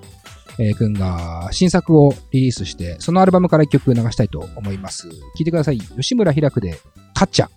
[0.61, 5.08] えーくんが新作をリリースして、そのアルバムから一曲流したいと思います。
[5.08, 5.78] 聴いてください。
[5.78, 6.78] 吉村開くで、
[7.14, 7.48] カッチャ。